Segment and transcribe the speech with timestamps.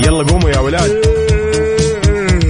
[0.00, 0.90] يلا قوموا يا ولاد.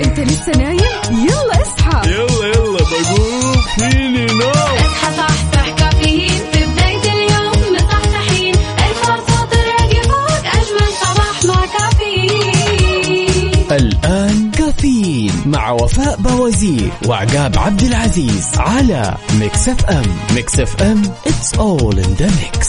[0.05, 0.79] انت لسه نايم؟
[1.11, 2.11] يلا اصحى.
[2.11, 3.57] يلا يلا بقوم.
[3.79, 4.51] فيني نوم.
[4.51, 6.41] اصحى صحصح كافيين.
[6.53, 8.55] في بداية اليوم مصحصحين.
[8.55, 13.67] الفرصة تراك فوق أجمل صباح مع كافيين.
[13.73, 20.17] الآن كافيين مع وفاء بوازير وعقاب عبد العزيز على Mix FM.
[20.35, 22.69] Mix FM it's all in the mix.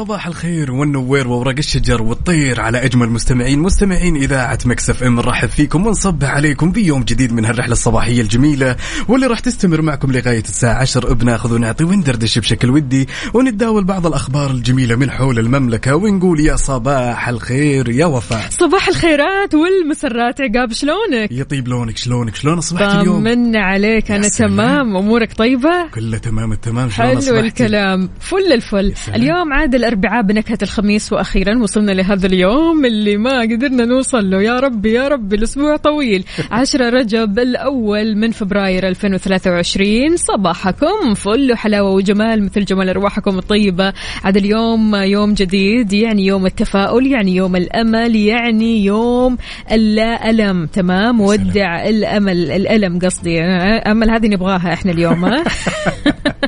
[0.00, 5.86] صباح الخير والنوير وورق الشجر والطير على أجمل مستمعين مستمعين إذاعة Mix FM نرحب فيكم
[5.86, 8.76] ونصبح عليكم في يوم جديد من هالرحلة الصباحية الجميلة
[9.08, 14.50] واللي راح تستمر معكم لغاية الساعة 10 بناخذ ونعطي وندردش بشكل ودي ونتداول بعض الأخبار
[14.50, 21.30] الجميلة من حول المملكة ونقول يا صباح الخير يا وفاء صباح الخيرات والمسرات عقاب شلونك
[21.30, 24.28] يطيب لونك شلونك شلون أصبحت اليوم طمنا عليك أنا.
[24.28, 28.94] تمام أمورك طيبة كله تمام التمام شلون حلو؟ الكلام فل الفل.
[29.14, 34.42] اليوم عاد الأربعاء بنكهة الخميس وأخيرا وصلنا لهذا اليوم اللي ما قدرنا نوصل له.
[34.42, 36.24] يا ربي يا ربي الأسبوع طويل.
[36.50, 43.92] 10 رجب الأول من فبراير 2023 صباحكم فل وحلاوة وجمال مثل جمال أرواحكم الطيبة.
[44.24, 49.36] عاد اليوم يوم جديد يعني يوم التفاؤل يعني يوم الأمل يعني يوم
[49.72, 53.40] اللا الم تمام ودع الأمل الألم قصدي.
[53.40, 55.30] أمل هذه نبغاها إحنا اليوم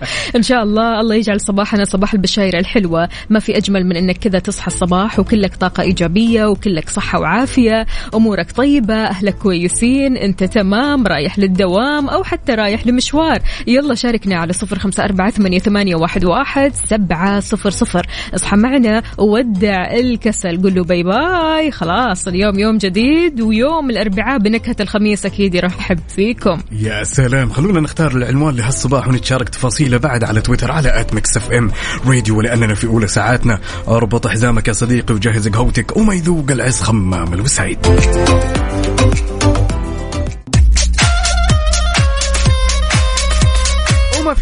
[0.37, 3.09] إن شاء الله الله يجعل صباحنا صباح البشاير الحلوة.
[3.33, 7.87] ما في أجمل من إنك كذا تصحى الصباح وكلك طاقة إيجابية وكلك صحة وعافية.
[8.15, 13.39] أمورك طيبة أهلك كويسين أنت تمام رايح للدوام أو حتى رايح لمشوار.
[13.67, 18.07] يلا شاركنا على صفر أربعة ثمانية, ثمانية واحد, واحد سبعة صفر صفر.
[18.35, 24.77] اصحى معنا وودع الكسل قول له bye bye خلاص اليوم يوم جديد ويوم الأربعاء بنكهة
[24.81, 26.59] الخميس أكيد يرحب فيكم.
[26.73, 27.51] يا سلام.
[27.51, 31.71] خلونا نختار العنوان لهالصباح ونتشارك تفاصيله بعد على تويتر على ات ميكس اف ام
[32.07, 33.59] راديو لاننا في أولى ساعاتنا.
[33.89, 35.97] أربط حزامك يا صديقي وجهز قهوتك.
[35.97, 37.79] وما يذوق العز خمام الوسعيد.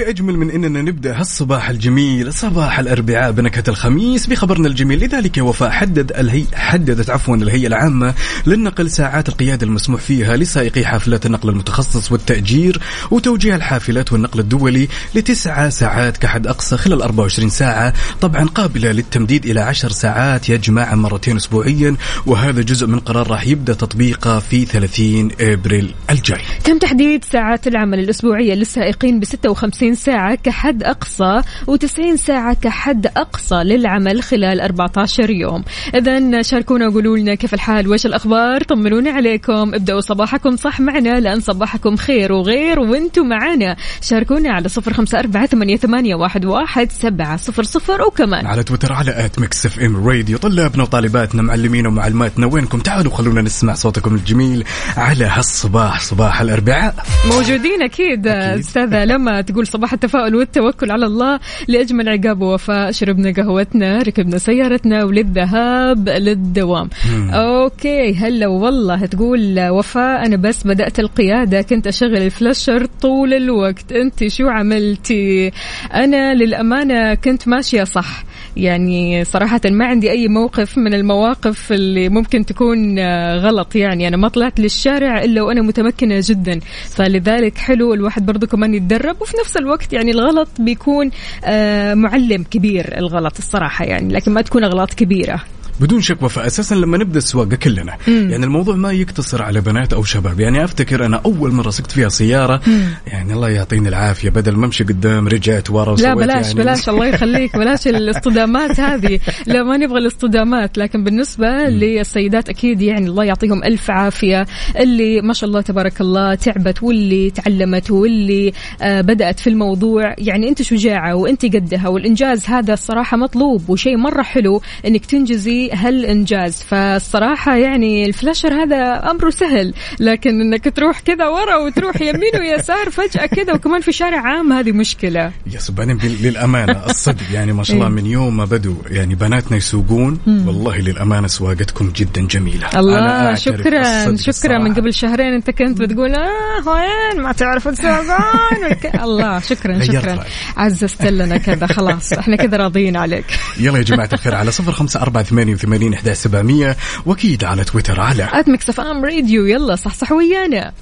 [0.00, 5.04] في أجمل من أننا نبدأ هالصباح الجميل صباح الأربعاء بنكهة الخميس بخبرنا الجميل.
[5.04, 8.14] لذلك وفاء حدد الهي حددت عفوا الهيئة العامة
[8.46, 12.80] للنقل ساعات القيادة المسموح فيها لسائقي حافلات النقل المتخصص والتأجير
[13.10, 19.60] وتوجيه الحافلات والنقل الدولي لتسعة ساعات كحد أقصى خلال 24 ساعة طبعا قابلة للتمديد إلى
[19.60, 21.96] 10 ساعات يا جماعة مرتين أسبوعيا
[22.26, 26.40] وهذا جزء من قرار راح يبدأ تطبيقه في 30 إبريل الجاي.
[26.64, 33.54] تم تحديد ساعات العمل الأسبوعية للسائقين ب 56 ساعة كحد أقصى و90 ساعة كحد أقصى
[33.54, 35.64] للعمل خلال 14 يوم.
[35.94, 39.74] إذا شاركونا وقولوا لنا كيف الحال وإيش الأخبار؟ طمنونا عليكم.
[39.74, 43.76] ابدأوا صباحكم صح معنا لأن صباحكم خير وغير وأنتم معنا.
[44.02, 49.38] شاركونا على صفر خمسة أربعة ثمانية, واحد, سبعة صفر صفر وكمان على تويتر على at
[49.38, 50.38] Mix FM Radio.
[50.38, 54.64] طلابنا وطالباتنا معلمينا ومعلماتنا وينكم؟ تعالوا خلونا نسمع صوتكم الجميل
[54.96, 56.94] على هالصباح صباح الأربعاء.
[57.28, 63.98] موجودين أكيد, أستاذة لما تقول صباح التفاؤل والتوكل على الله لأجمل عقاب ووفاء شربنا قهوتنا
[63.98, 66.88] ركبنا سيارتنا وللذهاب للدوام.
[67.30, 73.92] okay هلا والله تقول وفاء أنا بس بدأت القيادة كنت أشغل ال flasher طول الوقت.
[73.92, 75.52] أنت شو عملتي؟
[75.94, 78.24] أنا للأمانة كنت ماشية صح.
[78.56, 84.08] يعني صراحة ما عندي أي موقف من المواقف اللي ممكن تكون آه، غلط يعني.
[84.08, 86.60] أنا ما طلعت للشارع إلا وأنا متمكنة جدا.
[86.90, 91.10] فلذلك حلو الواحد برضو كمان يتدرب وفي نفس الوقت يعني الغلط بيكون
[91.44, 94.12] آه، معلم كبير الغلط الصراحة يعني.
[94.12, 95.42] لكن ما تكون أغلاط كبيرة.
[95.80, 96.46] بدون شك وفاء.
[96.46, 100.40] أساسا لما نبدأ السواقه كلنا يعني الموضوع ما يقتصر على بنات أو شباب.
[100.40, 102.60] يعني أفتكر أنا أول مرة سقت فيها سيارة
[103.06, 106.58] يعني الله يعطيني العافية بدل ما أمشي قدام رجعت ورا لا وسويت بلاش يعني.
[106.58, 109.20] بلاش الله يخليك بلاش الاصطدامات هذه.
[109.46, 110.78] لا ما نبغى الاصطدامات.
[110.78, 114.46] لكن بالنسبة للسيدات أكيد يعني الله يعطيهم ألف عافية.
[114.80, 118.52] اللي ما شاء الله تبارك الله تعبت واللي تعلمت واللي
[118.82, 120.14] آه بدأت في الموضوع.
[120.18, 126.62] يعني أنت شجاعة وأنت قدها والإنجاز هذا الصراحة مطلوب وشيء مرة حلو أنك تنجزي هالإنجاز.
[126.62, 133.26] فالصراحة يعني الفلاشر هذا أمره سهل لكن أنك تروح كذا ورا وتروح يمين ويسار فجأة
[133.26, 135.32] كذا وكمان في شارع عام هذه مشكلة.
[135.46, 137.22] يا سبحان للأمانة الصدق.
[137.32, 137.92] يعني ما شاء الله إيه.
[137.92, 142.68] من يوم ما بدوا يعني بناتنا يسوقون والله للأمانة سواقتكم جدا جميلة.
[142.76, 144.58] الله شكرا شكرا.
[144.58, 150.16] من قبل شهرين أنت كنت بتقول آه وين ما تعرف تسوقون؟ الله شكرا شكرا.
[150.16, 150.20] طيب.
[150.56, 153.24] عززت لنا كذا خلاص إحنا كذا راضيين عليك.
[153.58, 156.76] يلا يا جماعة الخير على صفر خمسة أربعة ثمانية 80 11700
[157.06, 160.72] وأكيد على تويتر على at Mix FM Radio يلا صحصح ويانا.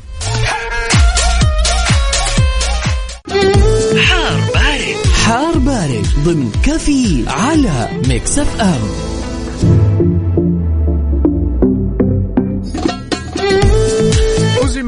[4.08, 5.06] حار بارد.
[5.24, 6.06] حار بارد.
[6.24, 9.17] ضمن كافيين على Mix FM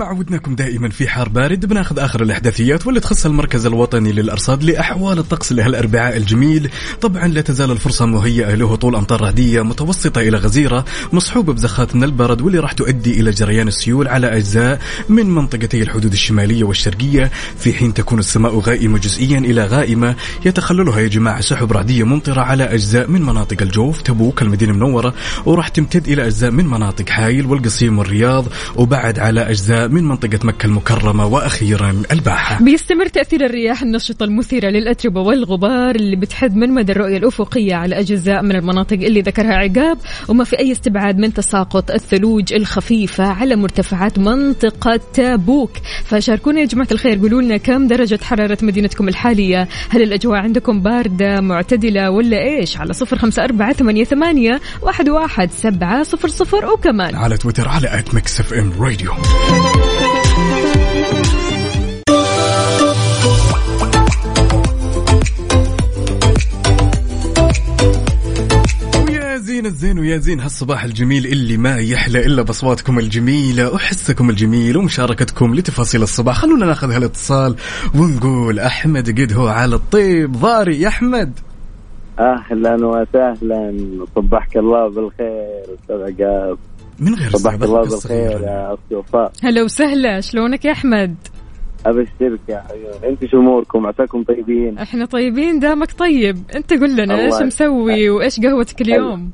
[0.00, 5.19] ما عودناكم دائما في حار بارد بناخذ آخر الأحداثيات واللي تخص المركز الوطني للأرصاد لأحوال
[5.19, 6.70] الطقس لهالأربعاء الجميل.
[7.00, 12.05] طبعا لا تزال الفرصة مهيئة له طول أمطار رعديه متوسطة إلى غزيرة مصحوبه بزخات من
[12.05, 17.31] البرد واللي راح تؤدي إلى جريان السيول على أجزاء من منطقتي الحدود الشمالية والشرقية.
[17.58, 20.14] في حين تكون السماء غائمة جزئيا إلى غائمة
[20.44, 25.14] يتخللها يا جماعة سحب رعديه ممطرة على أجزاء من مناطق الجوف تبوك المدينة المنورة
[25.46, 28.44] وراح تمتد إلى أجزاء من مناطق حايل والقصيم والرياض
[28.76, 32.65] وبعد على أجزاء من منطقة مكة المكرمة وأخيرا الباحة.
[32.65, 38.43] بيستمر تأثير الرياح النشطة المثيرة للأتربة والغبار اللي بتحد من مدى الرؤية الأفقية على أجزاء
[38.43, 39.99] من المناطق اللي ذكرها عقاب
[40.29, 45.71] وما في أي استبعاد من تساقط الثلوج الخفيفة على مرتفعات منطقة تابوك.
[46.05, 51.41] فشاركونا يا جماعة الخير قولوا لنا كم درجة حرارة مدينتكم الحالية؟ هل الأجواء عندكم باردة
[51.41, 57.15] معتدلة ولا إيش؟ على صفر خمسة أربعة ثمانية, ثمانية واحد, واحد سبعة صفر صفر وكمان.
[57.15, 59.12] على تويتر على at Mix FM Radio
[69.61, 75.55] زين الزين ويا زين هالصباح الجميل اللي ما يحلى إلا بأصواتكم الجميلة وحسكم الجميل ومشاركتكم
[75.55, 76.37] لتفاصيل الصباح.
[76.37, 77.56] خلونا ناخذ هالاتصال
[77.94, 80.32] ونقول أحمد قد هو على الطيب.
[80.32, 81.32] ضاري يا أحمد.
[82.19, 83.75] أهلا وسهلا.
[84.17, 86.59] صبحك الله بالخير أستاذ عقاب.
[87.00, 88.41] من غير سابق الله بالخير.
[88.41, 89.32] يا أختي وفاء.
[89.43, 91.14] هلا وسهلا شلونك يا أحمد؟
[91.87, 96.37] ابشرك يا عيون أنت شو أموركم؟ عساكم طيبين؟ إحنا طيبين دامك طيب.
[96.55, 97.43] أنت قل لنا إيش.
[97.43, 99.31] مسوي وإيش قهوتك اليوم؟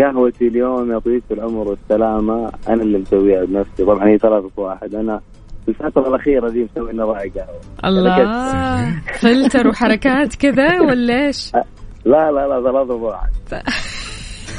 [0.00, 3.84] قهوتي اليوم يا طويل العمر والسلامة أنا اللي مسويها بنفسي.
[3.84, 5.20] طبعا هي ثلاثة في واحد أنا
[5.64, 7.60] في الفترة الأخيرة دي مسوي لنا راعي قهوة.
[7.84, 9.02] الله.
[9.20, 11.52] فلتر وحركات كذا ولا إيش؟
[12.04, 13.30] لا لا لا ثلاثة في واحد.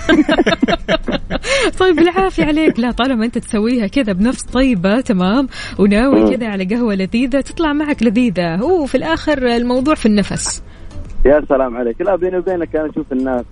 [1.79, 2.79] طيب بالعافية عليك.
[2.79, 5.47] لا طالما أنت تسويها كذا بنفس طيبة تمام.
[5.79, 6.35] وناوي.
[6.35, 8.55] كذا على قهوة لذيذة تطلع معك لذيذة.
[8.55, 10.63] هو في الآخر الموضوع في النفس.
[11.25, 12.01] يا سلام عليك.
[12.01, 13.45] لا بيني وبينك أنا أشوف الناس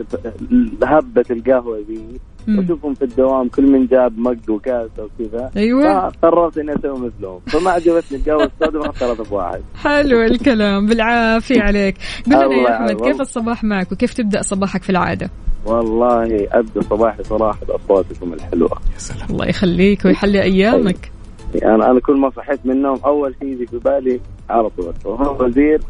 [0.83, 2.19] هبة القهوة ذي.
[2.47, 6.09] وأشوفهم في الدوام كل من جاب مج وكاسة وكذا أيوه.
[6.09, 7.39] فقررت إني أسوي مثلهم.
[7.47, 10.85] فما عجبتني القهوه السوداء ما ثلاثة في واحد حلو الكلام.
[10.85, 11.95] بالعافية عليك.
[12.25, 13.03] قل لنا يا أحمد يعوض.
[13.03, 15.29] كيف الصباح معك؟ وكيف تبدأ صباحك في العادة؟
[15.65, 18.69] والله أبدأ صباحي صراحة بأصواتكم الحلوة.
[18.93, 19.27] يا سلام.
[19.29, 21.11] الله يخليك ويحلي أيامك.
[21.55, 24.19] يعني أنا كل ما صحيت من النوم أول شيء يجي في بالي
[24.49, 24.93] على طول.
[25.05, 25.81] وهو وزير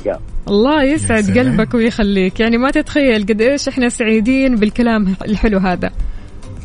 [0.00, 1.38] عقاب الله يسعد.
[1.38, 2.40] قلبك ويخليك.
[2.40, 5.90] يعني ما تتخيل قد إيش إحنا سعيدين بالكلام الحلو هذا.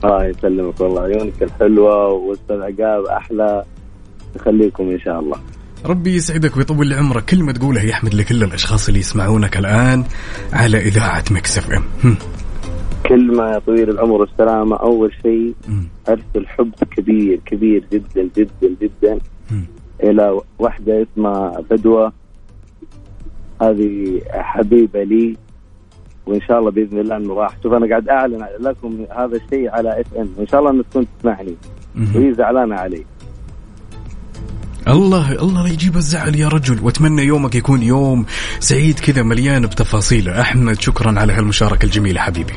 [0.03, 1.01] الله يسلمك والله.
[1.01, 3.63] عيونك الحلوة واستاذ عقاب أحلى.
[4.35, 5.37] يخليكم إن شاء الله.
[5.85, 7.25] ربي يسعدك ويطول لي عمرك.
[7.25, 10.03] كل ما تقوله يا احمد لكل الأشخاص اللي يسمعونك الآن
[10.53, 11.83] على إذاعة Mix FM.
[12.03, 12.17] هم.
[13.09, 15.87] كلمه يا طويل العمر والسلامة أول شيء هم.
[16.09, 19.19] أرسل حب كبير كبير جدا جدا جدا
[19.51, 19.65] مم.
[20.03, 22.11] إلى واحدة اسمها فدوى
[23.61, 25.37] هذه حبيبة لي
[26.25, 27.57] وإن شاء الله بإذن الله إنه راح.
[27.63, 30.29] شوف أنا قاعد أعلن لكم هذا الشيء على FM.
[30.37, 31.55] وإن شاء الله إنك تكون تسمعني.
[32.15, 33.05] وهي زعلانة علي.
[34.87, 36.83] الله الله لا يجيب الزعل يا رجل.
[36.83, 38.25] وأتمنى يومك يكون يوم
[38.59, 42.53] سعيد كذا مليان بتفاصيله أحمد شكرا على هالمشاركة الجميلة حبيبي.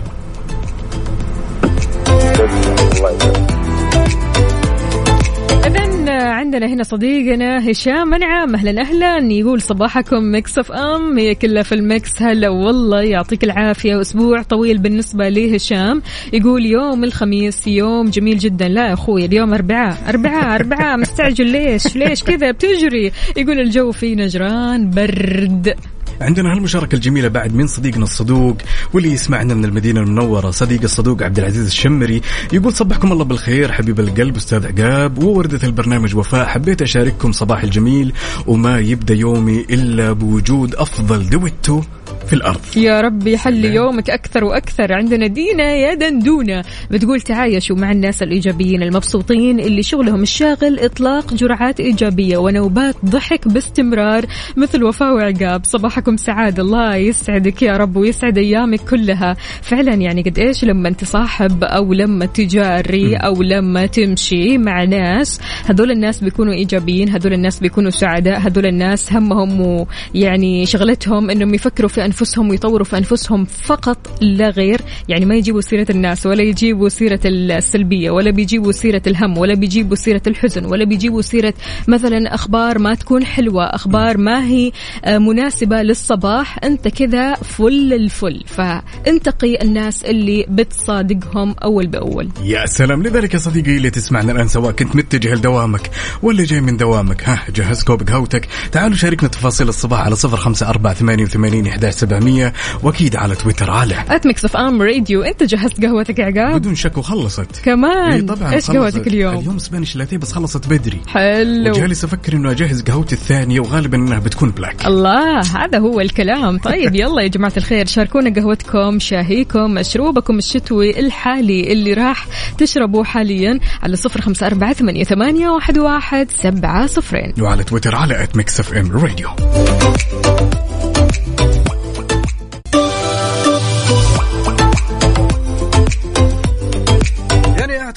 [6.32, 8.54] عندنا هنا صديقنا هشام منعم.
[8.54, 9.32] أهلا أهلا.
[9.32, 11.18] يقول صباحكم Mix FM.
[11.18, 14.00] هي كلها في ال mix هلا والله يعطيك العافية.
[14.00, 18.68] أسبوع طويل بالنسبة لهشام يقول يوم الخميس يوم جميل جدا.
[18.68, 23.12] لا يا أخوي اليوم اربعاء اربعاء اربعاء مستعجل ليش؟ ليش كذا؟ بتجري.
[23.36, 25.74] يقول الجو في نجران برد.
[26.22, 28.56] عندنا هالمشاركة الجميلة بعد من صديقنا الصدوق
[28.92, 32.20] واللي يسمعنا من المدينة المنورة صديق الصدوق عبد العزيز الشمري
[32.52, 38.12] يقول صبحكم الله بالخير حبيب القلب أستاذ عقاب ووردة البرنامج وفاء حبيت أشارككم صباح الجميل
[38.46, 41.82] وما يبدأ يومي إلا بوجود أفضل دويتو.
[42.26, 42.60] في الأرض.
[42.76, 44.92] يا رب يحلي يومك أكثر وأكثر.
[44.92, 51.80] عندنا دينا يا دندونة بتقول تعايشوا مع الناس الإيجابيين المبسوطين اللي شغلهم الشاغل إطلاق جرعات
[51.80, 54.26] إيجابية ونوبات ضحك باستمرار
[54.56, 55.64] مثل وفاء وعقاب.
[55.64, 59.36] صباحكم سعادة الله يسعدك يا رب ويسعد أيامك كلها.
[59.62, 65.90] فعلا يعني قد إيش؟ لما تصاحب أو لما تجاري أو لما تمشي مع ناس هذول
[65.90, 72.04] الناس بيكونوا إيجابيين هذول الناس بيكونوا سعداء هذول الناس همهم يعني شغلتهم إنهم يفكروا في
[72.12, 74.81] أنفسهم ويطوروا في أنفسهم فقط لا غير.
[75.09, 79.97] يعني ما يجيبوا سيرة الناس ولا يجيبوا سيرة السلبية ولا بيجيبوا سيرة الهم ولا بيجيبوا
[79.97, 81.54] سيرة الحزن ولا بيجيبوا سيرة
[81.88, 84.73] مثلا أخبار ما تكون حلوة أخبار ما هي
[85.04, 86.59] آه، مناسبة للصباح.
[86.64, 88.45] أنت كذا فل الفل.
[88.47, 92.28] فانتقي الناس اللي بتصادقهم أول بأول.
[92.45, 93.02] يا سلام.
[93.02, 95.90] لذلك يا صديقي اللي تسمعنا الآن سواء كنت متجه لدوامك
[96.23, 100.69] ولا جاي من دوامك ها جهز كوب قهوتك تعالوا شاركنا تفاصيل الصباح على صفر خمسة
[100.69, 101.66] أربعة ثمانية وثمانين
[102.02, 102.52] إحداش سبعمية.
[102.82, 106.99] وأكيد على تويتر على at Mix FM Radio أنت جهزت قهوتك يا عقاب؟ بدون شك
[106.99, 107.61] وخلصت.
[107.64, 108.12] كمان.
[108.12, 108.71] إيه طبعا إيش.
[108.71, 111.00] قهوتك اليوم؟ اليوم Spanish latte بس خلصت بدري.
[111.06, 111.71] حلو.
[111.71, 116.59] وجالس أفكر إنه أجهز قهوتي الثانية وغالبا إنها بتكون black الله هذا هو الكلام.
[116.59, 122.26] طيب يلا يا جماعة الخير شاركونا قهوتكم شاهيكم مشروبكم الشتوي الحالي اللي راح
[122.59, 127.35] تشربوه حاليا على صفر خمسة أربعة ثمانية, ثمانية واحد, واحد سبعة صفرين.
[127.40, 129.28] وعلى تويتر على at Mix FM Radio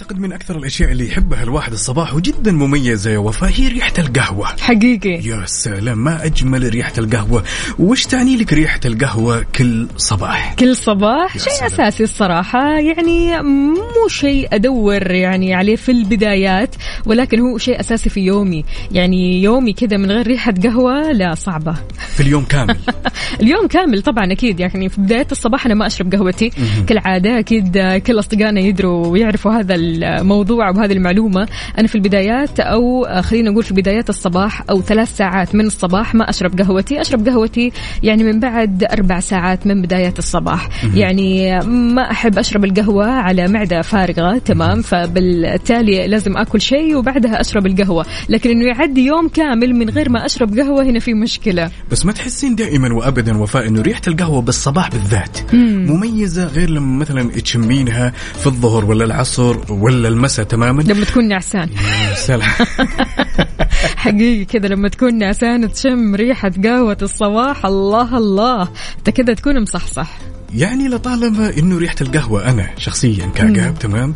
[0.06, 4.46] أعتقد من أكثر الأشياء اللي يحبها الواحد الصباح وجدا مميزة يا وفاء هي ريحة القهوة.
[4.46, 5.10] حقيقي.
[5.10, 7.44] يا سلام ما أجمل ريحة القهوة.
[7.80, 11.72] وش تعني لك ريحة القهوة كل صباح؟ كل صباح؟ شيء سلام.
[11.72, 12.80] أساسي الصراحة.
[12.80, 18.66] يعني مو شيء أدور يعني عليه في البدايات ولكن هو شيء أساسي في يومي.
[18.92, 21.76] يعني يومي كذا من غير ريحة قهوة لا صعبة.
[22.16, 22.78] في اليوم كامل.
[23.42, 24.60] اليوم كامل طبعا أكيد.
[24.60, 26.52] يعني في بداية الصباح أنا ما أشرب قهوتي.
[26.88, 31.48] كالعادة أكيد كل أصدقائنا يدروا ويعرفوا هذا الموضوع وهذه المعلومة.
[31.80, 36.30] أنا في البدايات أو خلينا نقول في بدايات الصباح أو ثلاث ساعات من الصباح ما
[36.30, 37.02] أشرب قهوتي.
[37.02, 37.72] أشرب قهوتي
[38.04, 40.70] يعني من بعد أربع ساعات من بداية الصباح.
[40.96, 47.66] يعني ما أحب أشرب القهوة على معدة فارغة تمام؟ فبالتالي لازم أكل شيء وبعدها أشرب
[47.66, 48.06] القهوة.
[48.30, 51.72] لكن إنه يعدي يوم كامل من غير ما أشرب قهوة هنا في مشكلة.
[51.92, 57.32] بس ما تحسين دائما وابدا وفاء إنه ريحة القهوة بالصباح بالذات مميزة غير لما مثلا
[57.32, 61.70] تشمينها في الظهر ولا العصر ولا المساء تماما؟ لما تكون نعسان.
[62.10, 62.50] يا سلام.
[64.04, 67.66] حقيقي كذا لما تكون نعسان تشم ريحة قهوة الصباح.
[67.66, 68.70] الله الله.
[68.98, 70.10] أنت كذا تكون مصحصح.
[70.54, 74.14] يعني لطالما إنه ريحة القهوة أنا شخصيا كعقاب تمام؟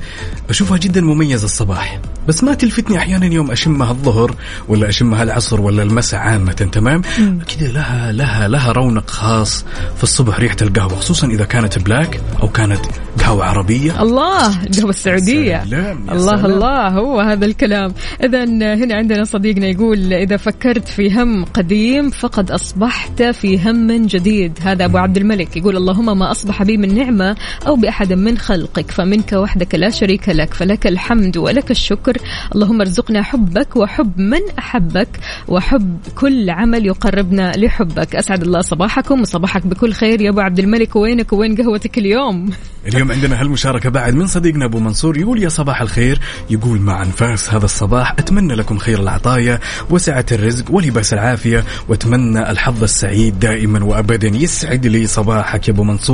[0.49, 1.99] أشوفها جدا مميزة الصباح.
[2.27, 4.35] بس ما تلفتني أحيانا يوم أشمها الظهر
[4.67, 7.01] ولا أشمها العصر ولا المساء عامة تمام؟
[7.47, 9.65] كذا لها لها لها رونق خاص
[9.97, 12.79] في الصبح ريحة القهوة خصوصا إذا كانت بلاك أو كانت
[13.19, 14.01] قهوة عربية.
[14.01, 15.63] الله القهوة السعودية.
[15.65, 16.45] سلام، يا الله سلام.
[16.45, 17.93] الله هو هذا الكلام.
[18.23, 18.43] إذا
[18.75, 24.59] هنا عندنا صديقنا يقول إذا فكرت في هم قديم فقد أصبحت في هم جديد.
[24.61, 27.35] هذا أبو عبد الملك يقول اللهم ما أصبح بي من نعمة
[27.67, 28.91] أو بأحد من خلقك.
[28.91, 32.17] فمنك وحدك لا شريك لك فلك الحمد ولك الشكر.
[32.55, 38.15] اللهم ارزقنا حبك وحب من أحبك وحب كل عمل يقربنا لحبك.
[38.15, 40.21] أسعد الله صباحكم وصباحك بكل خير.
[40.21, 42.49] يا أبو عبد الملك وينك وين قهوتك اليوم؟
[42.87, 46.19] اليوم عندنا هالمشاركة بعد من صديقنا أبو منصور يقول يا صباح الخير.
[46.49, 49.59] يقول مع أنفاس هذا الصباح أتمنى لكم خير العطايا
[49.89, 51.63] وسعة الرزق ولباس العافية.
[51.87, 54.27] وأتمنى الحظ السعيد دائما وأبدا.
[54.27, 56.08] يسعد لي صباحك يا أبو منصور.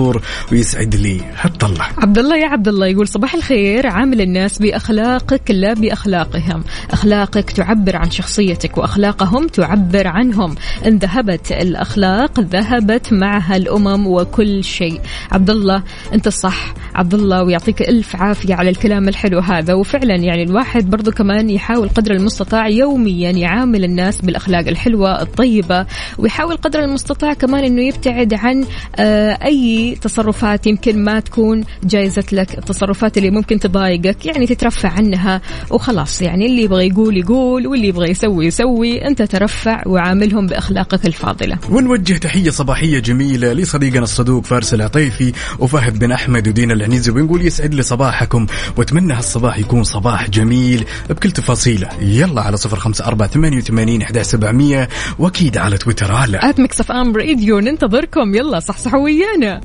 [0.51, 1.21] ويسعد لي.
[1.35, 1.85] حتى الله.
[1.97, 7.95] عبد الله يا عبد الله يقول صباح الخير عامل الناس بأخلاقك لا بأخلاقهم، أخلاقك تعبر
[7.95, 15.01] عن شخصيتك وأخلاقهم تعبر عنهم، ان ذهبت الأخلاق ذهبت معها الأمم وكل شيء.
[15.31, 15.83] عبد الله
[16.13, 16.73] أنت صح.
[16.95, 19.73] عبد الله ويعطيك ألف عافية على الكلام الحلو هذا.
[19.73, 25.85] وفعلا يعني الواحد برضو كمان يحاول قدر المستطاع يوميا يعامل الناس بالأخلاق الحلوة الطيبة
[26.17, 32.57] ويحاول قدر المستطاع كمان إنه يبتعد عن آه، أي تصرفات يمكن ما تكون جايزت لك
[32.57, 36.21] التصرفات اللي ممكن تضايقك يعني تترفع عنها وخلاص.
[36.21, 39.07] يعني اللي يبغى يقول يقول واللي يبغى يسوي يسوي.
[39.07, 41.57] أنت ترفع وعاملهم بأخلاقك الفاضلة.
[41.69, 47.73] ونوجه تحية صباحية جميلة لصديقنا الصدوق فارس العطيفي وفهد بن أحمد ودينا العنيزي ونقول يسعد
[47.73, 48.45] لي صباحكم.
[48.77, 51.89] وأتمنى هالصباح يكون صباح جميل بكل تفاصيله.
[52.01, 54.89] يلا على صفر خمسة أربعة ثمانية وثمانين إحداش سبعمية
[55.19, 56.11] وأكيد على تويتر.
[56.11, 56.39] على
[56.79, 58.35] FM Radio ننتظركم.
[58.35, 59.61] يلا صحصحوا ويانا.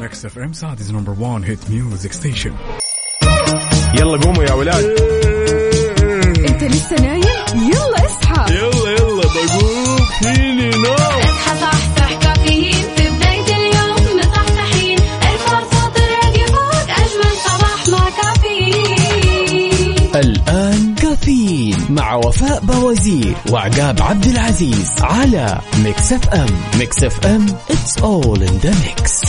[0.00, 2.52] Mix FM Saudi's number 1 hit music station
[3.94, 4.84] يلا قوموا يا ولاد.
[6.48, 8.54] انت لسه نايم؟ يلا اصحى.
[8.54, 9.98] يلا يلا بقوم.
[10.22, 12.79] فيني نو اصحى صحصح كافيين.
[21.30, 26.46] كافيين مع وفاء بوازير وعقاب عبد العزيز على Mix FM.
[26.78, 29.24] Mix FM it's all in the mix.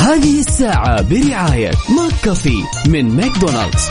[0.00, 3.88] هذه الساعة برعاية McCafé من ماكدونالدز.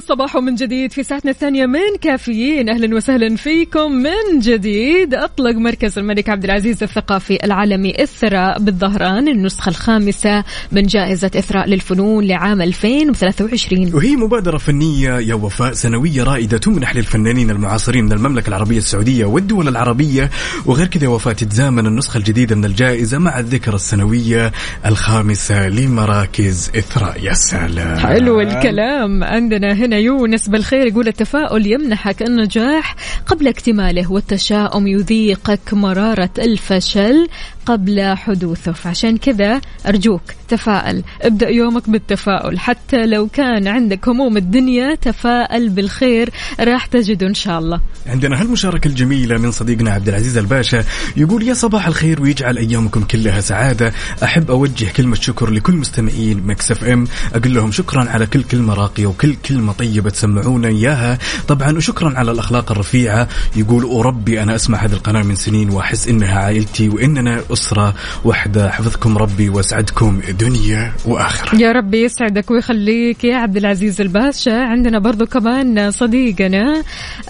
[0.00, 2.68] صباح صباح من جديد في ساعتنا الثانية من كافيين.
[2.68, 5.14] أهلا وسهلا فيكم من جديد.
[5.14, 12.24] أطلق مركز الملك عبد العزيز الثقافي العالمي إثراء بالظهران النسخة الخامسة من جائزة إثراء للفنون
[12.24, 18.78] لعام 2023 وهي مبادرة فنية يا وفاء سنوية رائدة تمنح للفنانين المعاصرين من المملكة العربية
[18.78, 20.30] السعودية والدول العربية.
[20.66, 24.52] وغير كذا يا وفاء تتزامن النسخة الجديدة من الجائزة مع الذكرى السنوية
[24.86, 27.22] الخامسة لمراكز إثراء.
[27.22, 27.98] يا سلام.
[27.98, 29.24] حلو الكلام.
[29.24, 37.28] عندنا هنا يونس بالخير يقول التفاؤل يمنحك النجاح قبل اكتماله والتشاؤم يذيقك مرارة الفشل
[37.66, 38.72] قبل حدوثه.
[38.72, 42.58] فعشان كذا أرجوك تفائل ابدأ يومك بالتفاؤل.
[42.58, 46.30] حتى لو كان عندك هموم الدنيا تفائل بالخير
[46.60, 47.80] راح تجده إن شاء الله.
[48.06, 50.84] عندنا هالمشاركة الجميلة من صديقنا عبد العزيز الباشا
[51.16, 53.92] يقول يا صباح الخير ويجعل أيامكم كلها سعادة.
[54.22, 57.06] أحب أوجه كلمة شكر لكل مستمعين Mix FM.
[57.34, 61.18] أقول لهم شكرا على كل كلمة راقية وكل كلمة طيبة تسمعونا إياها.
[61.48, 63.28] طبعا وشكرا على الأخلاق الرفيعة.
[63.56, 67.94] يقول وربي أنا أسمع هذه القناة من سنين وأحس إنها عائلتي وإننا أسرة
[68.24, 71.58] واحدة حفظكم ربي وأسعدكم دنيا وآخرة.
[71.58, 74.62] يا رب يسعدك ويخليك يا عبد العزيز الباشا.
[74.62, 76.82] عندنا برضو كمان صديقنا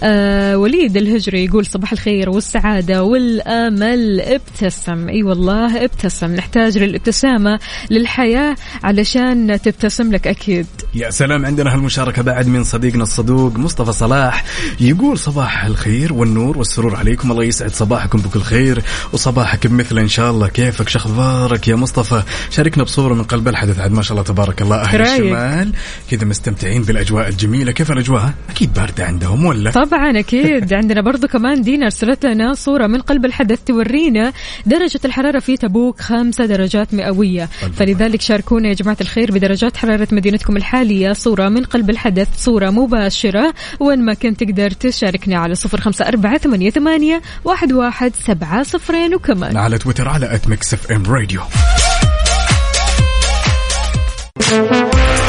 [0.03, 4.21] آه وليد الهجري يقول صباح الخير والسعادة والأمل.
[4.21, 5.09] ابتسم.
[5.09, 6.35] أي والله ابتسم.
[6.35, 7.59] نحتاج للابتسامة
[7.91, 10.67] للحياة علشان تبتسم لك أكيد.
[10.95, 14.45] يا سلام عندنا هالمشاركة بعد من صديقنا الصدوق مصطفى صلاح
[14.81, 17.31] يقول صباح الخير والنور والسرور عليكم.
[17.31, 18.83] الله يسعد صباحكم بكل خير
[19.13, 20.49] وصباحك بمثل إن شاء الله.
[20.49, 24.63] كيفك؟ شو أخبارك يا مصطفى؟ شاركنا بصورة من قلب الحدث عاد ما شاء الله تبارك
[24.63, 24.77] الله.
[24.77, 25.13] أهل رايق.
[25.13, 25.73] الشمال
[26.11, 27.73] كذا مستمتعين بالأجواء الجميلة.
[27.73, 30.73] كيف الأجواء؟ أكيد باردة عندهم ولا؟ طبعا أكيد.
[30.81, 34.33] عندنا برضو كمان دينا أرسلت لنا صورة من قلب الحدث تورينا
[34.67, 37.49] درجة الحرارة في تبوك خمسة درجات مئوية.
[37.77, 41.13] فلذلك شاركونا يا جماعة الخير بدرجات حرارة مدينتكم الحالية.
[41.13, 42.20] صورة من قلب الحدث.
[42.37, 43.55] صورة مباشرة.
[43.81, 49.15] وين ما كنت تقدر تشاركنا على صفر خمسة أربعة ثمانية, ثمانية واحد, واحد سبعة صفرين.
[49.15, 51.41] وكمان على تويتر على at Mix FM Radio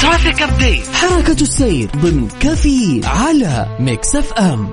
[0.01, 4.69] traffic update حركة السير ضمن كافيين على Mix FM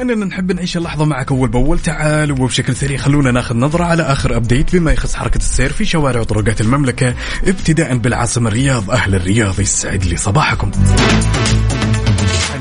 [0.00, 1.78] ولاننا نحب نعيش اللحظة معك أول بأول.
[1.78, 4.76] تعال وبشكل سريع خلونا ناخذ نظرة على آخر أبديت.
[4.76, 7.14] بما يخص حركة السير في شوارع وطرقات المملكة
[7.46, 10.70] ابتداء بالعاصمة الرياض أهل الرياض يسعد لي صباحكم.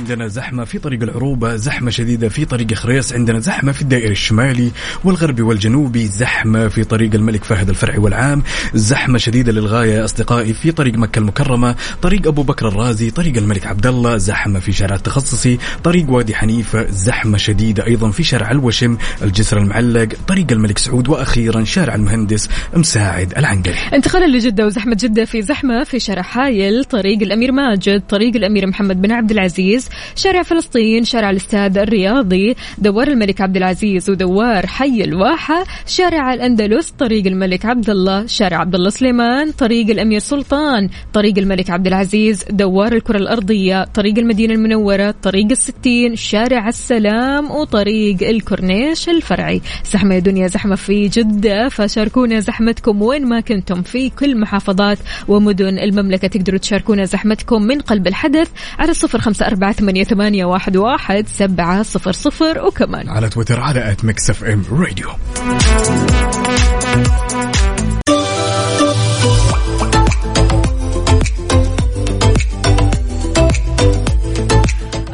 [0.10, 4.72] عندنا زحمة في طريق العروبة زحمة شديدة في طريق خريص عندنا زحمة في الدائري الشمالي
[5.04, 8.43] والغربي والجنوبي زحمة في طريق الملك فهد الفرعي والعام
[8.74, 13.88] زحمة شديدة للغاية أصدقائي في طريق مكة المكرمة طريق أبو بكر الرازي طريق الملك عبد
[13.88, 19.58] الله زحمة في شارع التخصصي طريق وادي حنيفة زحمة شديدة أيضا في شارع الوشم الجسر
[19.58, 23.78] المعلق طريق الملك سعود وأخيرا شارع المهندس مساعد العنقري.
[23.93, 29.02] انتقالا لجدة وزحمة جدة في زحمة في شارع حايل طريق الأمير ماجد طريق الأمير محمد
[29.02, 35.64] بن عبد العزيز شارع فلسطين شارع الاستاد الرياضي دوار الملك عبد العزيز ودوار حي الواحة
[35.88, 41.70] شارع الأندلس طريق الملك عبد الله شارع عبد الله سليمان طريق الأمير سلطان طريق الملك
[41.70, 49.62] عبد العزيز دوار الكرة الأرضية طريق المدينة المنورة طريق الستين شارع السلام وطريق الكورنيش الفرعي.
[49.92, 55.80] زحمة يا دنيا زحمة في جدة فشاركونا زحمتكم وين ما كنتم في كل محافظات ومدن
[55.80, 61.28] المملكة تقدروا تشاركونا زحمتكم من قلب الحدث على صفر خمسة أربعة ثمانية, ثمانية واحد, واحد
[61.28, 65.10] سبعة صفر صفر وكمان على تويتر على at Mix FM Radio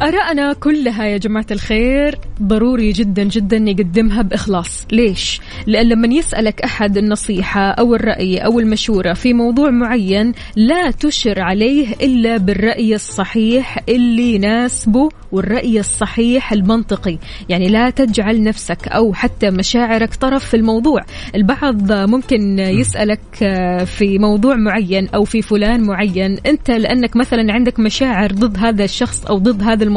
[0.02, 4.86] آرائنا كلها يا جماعة الخير ضروري جدا جدا نقدمها بإخلاص.
[4.92, 11.40] ليش؟ لأن لما يسألك أحد النصيحة أو الرأي أو المشورة في موضوع معين لا تشر
[11.40, 17.18] عليه إلا بالرأي الصحيح اللي يناسبه والرأي الصحيح المنطقي.
[17.48, 21.00] يعني لا تجعل نفسك أو حتى مشاعرك طرف في الموضوع.
[21.34, 23.20] البعض ممكن يسألك
[23.86, 26.38] في موضوع معين أو في فلان معين.
[26.46, 29.95] أنت لأنك مثلا عندك مشاعر ضد هذا الشخص أو ضد هذا الموضوع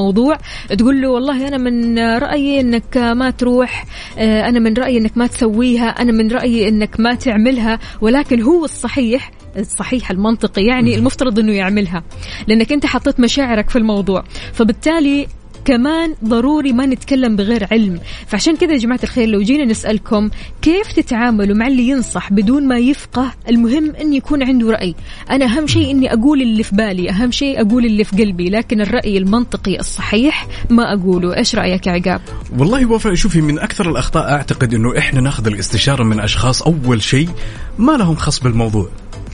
[0.77, 3.85] تقول له والله أنا من رأيي أنك ما تروح
[4.17, 9.31] أنا من رأيي أنك ما تسويها أنا من رأيي أنك ما تعملها ولكن هو الصحيح
[9.57, 12.03] الصحيح المنطقي يعني المفترض إنه يعملها
[12.47, 14.23] لأنك أنت حطيت مشاعرك في الموضوع.
[14.53, 15.27] فبالتالي
[15.69, 17.99] كمان ضروري ما نتكلم بغير علم.
[18.27, 20.29] فعشان كذا يا جماعة الخير لو جينا نسألكم
[20.61, 24.95] كيف تتعاملوا مع اللي ينصح بدون ما يفقه المهم أن يكون عنده رأي.
[25.31, 28.81] أنا أهم شيء أني أقول اللي في بالي أهم شيء أقول اللي في قلبي لكن
[28.81, 31.37] الرأي المنطقي الصحيح ما أقوله.
[31.37, 32.21] إيش رأيك يا عقاب؟
[32.57, 37.29] والله وفاء شوفي من أكثر الأخطاء أعتقد إنه إحنا ناخذ الاستشارة من أشخاص أول شيء
[37.77, 38.89] ما لهم خص بالموضوع.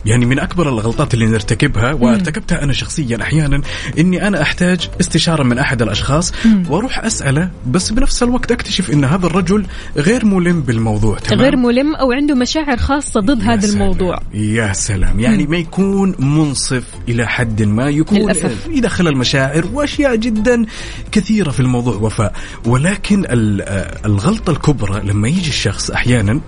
[0.05, 3.61] يعني من أكبر الغلطات اللي نرتكبها وارتكبتها أنا شخصيا أحيانا
[3.99, 6.33] إني أنا أحتاج استشارة من أحد الأشخاص
[6.69, 9.65] وأروح أسأله بس بنفس الوقت أكتشف إن هذا الرجل
[9.97, 13.81] غير ملم بالموضوع تمام؟ غير ملم أو عنده مشاعر خاصة ضد هذا سلام.
[13.81, 14.19] الموضوع.
[14.33, 15.19] يا سلام.
[15.19, 18.67] يعني ما يكون منصف إلى حد ما يكون للأسف.
[18.71, 20.65] يدخل المشاعر وأشياء جدا
[21.11, 22.33] كثيرة في الموضوع وفاء.
[22.65, 23.61] ولكن ال-
[24.05, 26.41] الغلطة الكبرى لما يجي الشخص أحيانا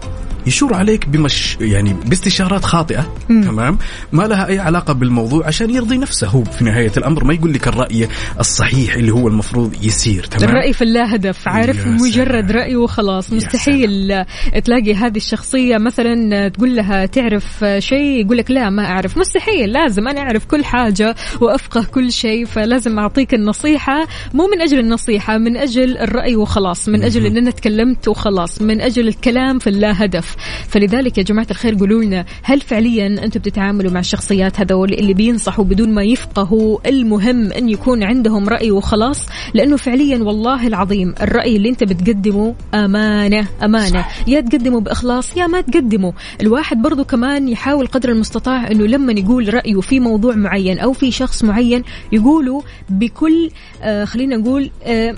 [0.48, 3.78] يشور عليك بمش يعني باستشارات خاطئة تمام؟
[4.12, 6.28] ما لها أي علاقة بالموضوع عشان يرضي نفسه.
[6.28, 8.08] هو في نهاية الأمر ما يقول لك الرأي
[8.40, 12.52] الصحيح اللي هو المفروض يصير تمام؟ الرأي في اللا هدف عارف مجرد.
[12.52, 13.34] رأي وخلاص.
[13.34, 14.24] مستحيل
[14.64, 19.18] تلاقي هذه الشخصية مثلا تقول لها تعرف شيء يقول لك لا ما أعرف.
[19.18, 19.72] مستحيل.
[19.72, 24.08] لازم أنا أعرف كل حاجة وأفقه كل شيء فلازم أعطيك النصيحة.
[24.34, 26.90] مو من أجل النصيحة من أجل الرأي وخلاص.
[26.90, 28.62] من أجل أن أنا تكلمت وخلاص.
[28.62, 30.36] من أجل الكلام في اللا هدف
[30.68, 35.66] فلذلك يا جماعة الخير قولوا لنا هل فعليا أنتم بتتعاملوا مع الشخصيات هذول اللي بينصحوا
[35.66, 41.70] بدون ما يفقهوا المهم أن يكون عندهم رأي وخلاص؟ لأنه فعليا والله العظيم الرأي اللي
[41.70, 44.06] أنت بتقدمه أمانة أمانة.
[44.28, 46.14] يا تقدمه بإخلاص يا ما تقدمه.
[46.42, 51.12] الواحد برضو كمان يحاول قدر المستطاع أنه لما يقول رأيه في موضوع معين أو في
[51.12, 53.50] شخص معين يقوله بكل
[53.84, 55.16] آه خلينا نقول آه،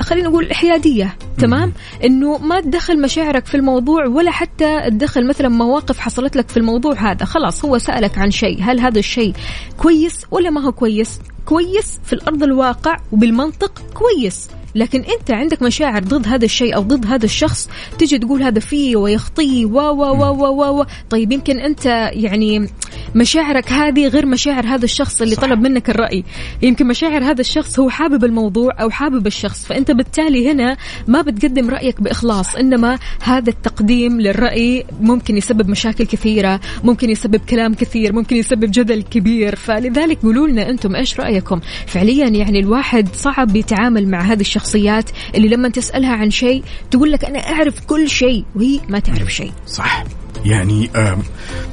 [0.00, 1.72] خلينا نقول حيادية تمام؟
[2.04, 6.94] إنه ما تدخل مشاعرك في الموضوع ولا حتى تدخل مثلا مواقف حصلت لك في الموضوع
[6.94, 7.24] هذا.
[7.24, 9.34] خلاص هو سألك عن شيء هل هذا الشيء
[9.78, 14.48] كويس ولا ما هو كويس؟ كويس في الأرض الواقع وبالمنطق كويس.
[14.74, 18.96] لكن انت عندك مشاعر ضد هذا الشيء أو ضد هذا الشخص تجي تقول هذا فيه
[18.96, 22.68] ويخطيه و و و و و طيب يمكن انت يعني
[23.14, 25.42] مشاعرك هذه غير مشاعر هذا الشخص اللي صح.
[25.42, 26.24] طلب منك الرأي.
[26.62, 30.76] يمكن مشاعر هذا الشخص هو حابب الموضوع أو حابب الشخص فانت بالتالي هنا
[31.08, 37.74] ما بتقدم رأيك بإخلاص إنما هذا التقديم للرأي ممكن يسبب مشاكل كثيرة ممكن يسبب كلام
[37.74, 39.56] كثير ممكن يسبب جدل كبير.
[39.56, 45.48] فلذلك قولوا لنا أنتم إيش رأيكم؟ فعليا يعني الواحد صعب يتعامل مع هذه الشخصيات اللي
[45.48, 49.52] لما تسألها عن شيء تقول لك أنا أعرف كل شيء وهي ما تعرف شيء.
[49.66, 50.04] صح.
[50.44, 50.90] يعني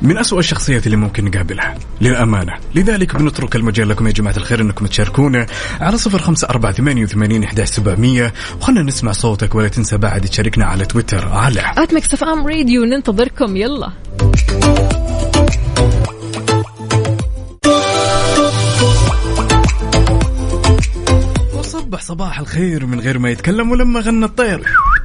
[0.02, 1.76] من أسوأ الشخصيات اللي ممكن نقابلها.
[2.02, 2.54] للأمانة.
[2.76, 5.46] لذلك بنترك المجال لكم يا جماعة الخير أنكم تشاركونا
[5.82, 10.66] على صفر خمسة أربعة ثمانية وثمانين إحداش سبعمية وخلنا نسمع صوتك ولا تنسى بعد تشاركنا
[10.66, 11.62] على تويتر على
[12.14, 13.58] إف إم راديو ننتظركم.
[13.58, 13.92] يلا.
[21.88, 24.62] وصبح صباح الخير من غير ما يتكلم ولما غنى الطير.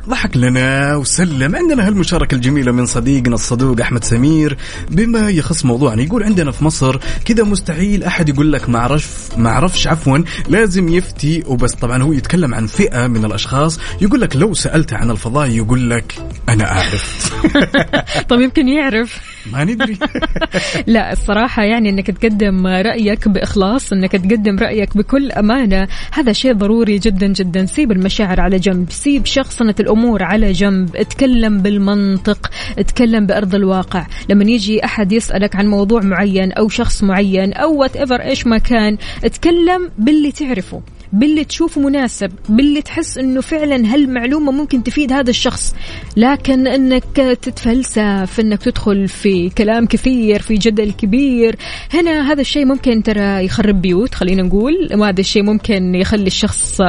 [0.09, 1.57] ضحك لنا وسلم.
[1.57, 4.57] عندنا هالمشاركة الجميلة من صديقنا الصدوق أحمد سمير.
[4.91, 9.51] بما يخص موضوعنا يقول عندنا في مصر كذا مستحيل أحد يقول لك ما أعرف ما
[9.51, 10.19] أعرفش عفوا
[10.49, 11.75] لازم يفتي وبس.
[11.75, 13.79] طبعا هو يتكلم عن فئة من الأشخاص.
[14.01, 16.15] يقول لك لو سألت عن الفضاء يقول لك
[16.49, 17.33] أنا أعرف.
[18.31, 19.32] طب يمكن يعرف.
[19.53, 19.99] ما ندري.
[20.87, 26.99] لا الصراحة يعني إنك تقدم رأيك بإخلاص إنك تقدم رأيك بكل أمانة هذا شيء ضروري
[26.99, 27.67] جدا جدا.
[27.67, 34.07] سيب المشاعر على جنب سيب شخصنة الأمور على جنب اتكلم بالمنطق اتكلم بأرض الواقع.
[34.29, 38.59] لما يجي أحد يسألك عن موضوع معين أو شخص معين أو وات ايفر إيش ما
[38.59, 40.83] كان اتكلم باللي تعرفه.
[41.13, 45.75] باللي تشوفه مناسب باللي تحس إنه فعلا هالمعلومة ممكن تفيد هذا الشخص.
[46.17, 51.57] لكن إنك تتفلسف إنك تدخل في كلام كثير في جدل كبير.
[51.95, 54.89] هنا هذا الشيء ممكن ترى يخرب بيوت خلينا نقول.
[54.95, 56.81] وهذا الشيء ممكن يخلي الشخص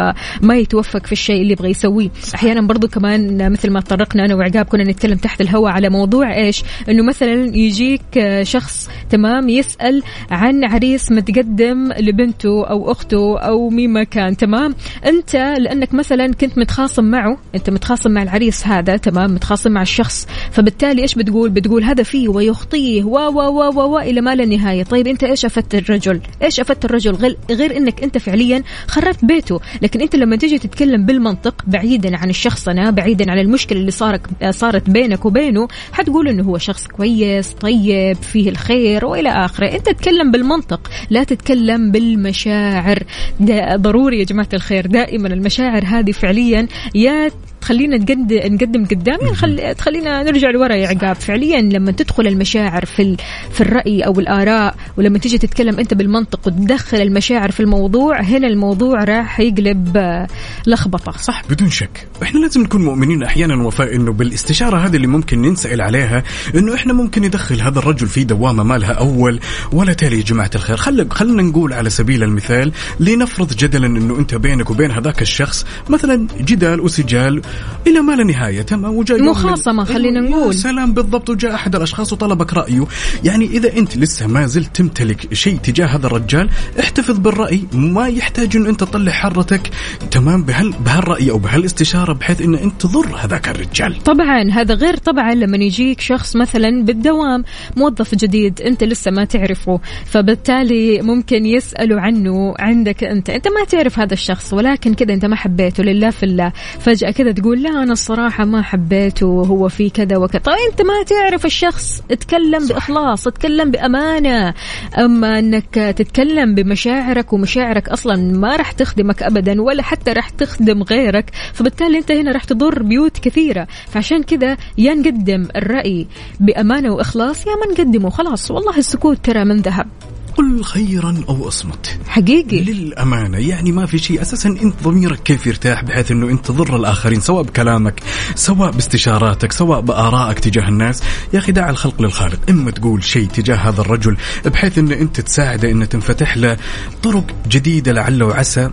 [0.41, 2.09] ما يتوفق في الشيء اللي يبغى يسويه.
[2.35, 6.63] أحيانا برضو كمان مثل ما تطرقنا أنا وعقاب كنا نتكلم تحت الهواء على موضوع إيش؟
[6.89, 14.03] إنه مثلا يجيك شخص تمام يسأل عن عريس متقدم لبنته أو أخته أو مين ما
[14.13, 14.75] كان تمام.
[15.05, 20.27] انت لأنك مثلا كنت متخاصم معه انت متخاصم مع العريس هذا تمام متخاصم مع الشخص
[20.51, 24.45] فبالتالي إيش بتقول؟ بتقول هذا فيه ويخطيه و و و و و إلى ما لا
[24.45, 24.83] نهاية.
[24.83, 29.59] طيب أنت إيش أفدت الرجل؟ إيش أفدت الرجل غير, غير إنك أنت فعليا خربت بيته؟
[29.81, 34.89] لكن أنت لما تيجي تتكلم بالمنطق بعيدا عن الشخصنه بعيدا عن المشكلة اللي صارت صارت
[34.89, 39.67] بينك وبينه حتقول إنه هو شخص كويس طيب فيه الخير وإلى آخره.
[39.67, 43.03] أنت تتكلم بالمنطق لا تتكلم بالمشاعر.
[43.39, 44.87] ده ضروري يا جماعة الخير.
[44.87, 47.31] دائما المشاعر هذه فعليا يا
[47.63, 48.33] تخلينا نقد...
[48.33, 49.75] نقدم قدام يعني خل...
[49.75, 51.15] تخلينا نرجع لورا يا عقاب.
[51.15, 53.17] فعليا لما تدخل المشاعر في ال...
[53.51, 59.03] في الرأي أو الآراء ولما تيجي تتكلم أنت بالمنطق وتدخل المشاعر في الموضوع هنا الموضوع
[59.03, 60.27] راح يقلب آه،
[60.67, 61.11] لخبطة.
[61.11, 62.07] صح بدون شك.
[62.23, 66.23] إحنا لازم نكون مؤمنين أحيانا وفاء إنه بالاستشارة هذه اللي ممكن ننسأل عليها
[66.55, 69.39] إنه إحنا ممكن ندخل هذا الرجل في دوامة ما لها أول
[69.71, 70.77] ولا تالي يا جماعة الخير.
[70.77, 76.27] خل خلينا نقول على سبيل المثال لنفرض جدلا إنه أنت بينك وبين هذاك الشخص مثلا
[76.39, 77.41] جدال وسجال
[77.87, 80.55] إلى ما لا نهاية تمام وجاء مخاصمة، خلينا نقول.
[80.55, 82.85] سلام بالضبط وجاء أحد الأشخاص وطلبك رأيه.
[83.23, 87.63] يعني إذا أنت لسه ما زلت تمتلك شيء تجاه هذا الرجال احتفظ بالرأي.
[87.73, 89.69] ما يحتاج إن أنت تطلع حرتك.
[90.11, 94.03] تمام بهال بهالرأي أو بهالاستشارة بحيث إن أنت تضر هذاك الرجال.
[94.03, 97.43] طبعا هذا غير طبعا لما يجيك شخص مثلا بالدوام
[97.77, 103.29] موظف جديد أنت لسه ما تعرفه فبالتالي ممكن يسألوا عنه عندك أنت.
[103.29, 106.51] أنت ما تعرف هذا الشخص ولكن كذا أنت ما حبيته لله في الله.
[106.79, 110.41] فجأة كذا تقول لا أنا الصراحة ما حبيته وهو في كذا وكذا.
[110.41, 114.53] طيب أنت ما تعرف الشخص اتكلم بإخلاص اتكلم بأمانة.
[114.97, 121.31] أما أنك تتكلم بمشاعرك ومشاعرك أصلا ما راح تخدمك ابدا ولا حتى راح تخدم غيرك
[121.53, 123.67] فبالتالي أنت هنا راح تضر بيوت كثيرة.
[123.87, 126.07] فعشان كذا يا نقدم الرأي
[126.39, 128.51] بأمانة وإخلاص يا ما نقدمه خلاص.
[128.51, 129.87] والله السكوت ترى من ذهب.
[130.37, 131.99] قل خيرا أو أصمت.
[132.07, 132.61] حقيقي.
[132.61, 134.21] للأمانة يعني ما في شيء.
[134.21, 138.01] أساسا أنت ضميرك كيف يرتاح بحيث أنه أنت تضر الآخرين سواء بكلامك
[138.35, 141.03] سواء باستشاراتك سواء بآرائك تجاه الناس.
[141.33, 142.39] يا أخي دع الخلق للخالق.
[142.49, 146.57] إما تقول شيء تجاه هذا الرجل بحيث أنه أنت تساعده أنه تنفتح له
[147.03, 148.69] طرق جديدة لعل وعسى.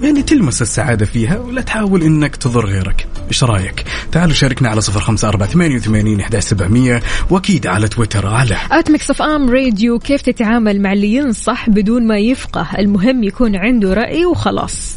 [0.00, 3.06] يعني تلمس السعادة فيها ولا تحاول إنك تضر غيرك.
[3.28, 8.26] إيش رأيك؟ تعالوا شاركنا على صفر خمسة أربعة ثمانية وثمانين إحدى سبعمية وأكيد على تويتر
[8.26, 13.56] على at Mix FM Radio كيف تتعامل مع اللي ينصح بدون ما يفقه؟ المهم يكون
[13.56, 14.96] عنده رأي وخلاص.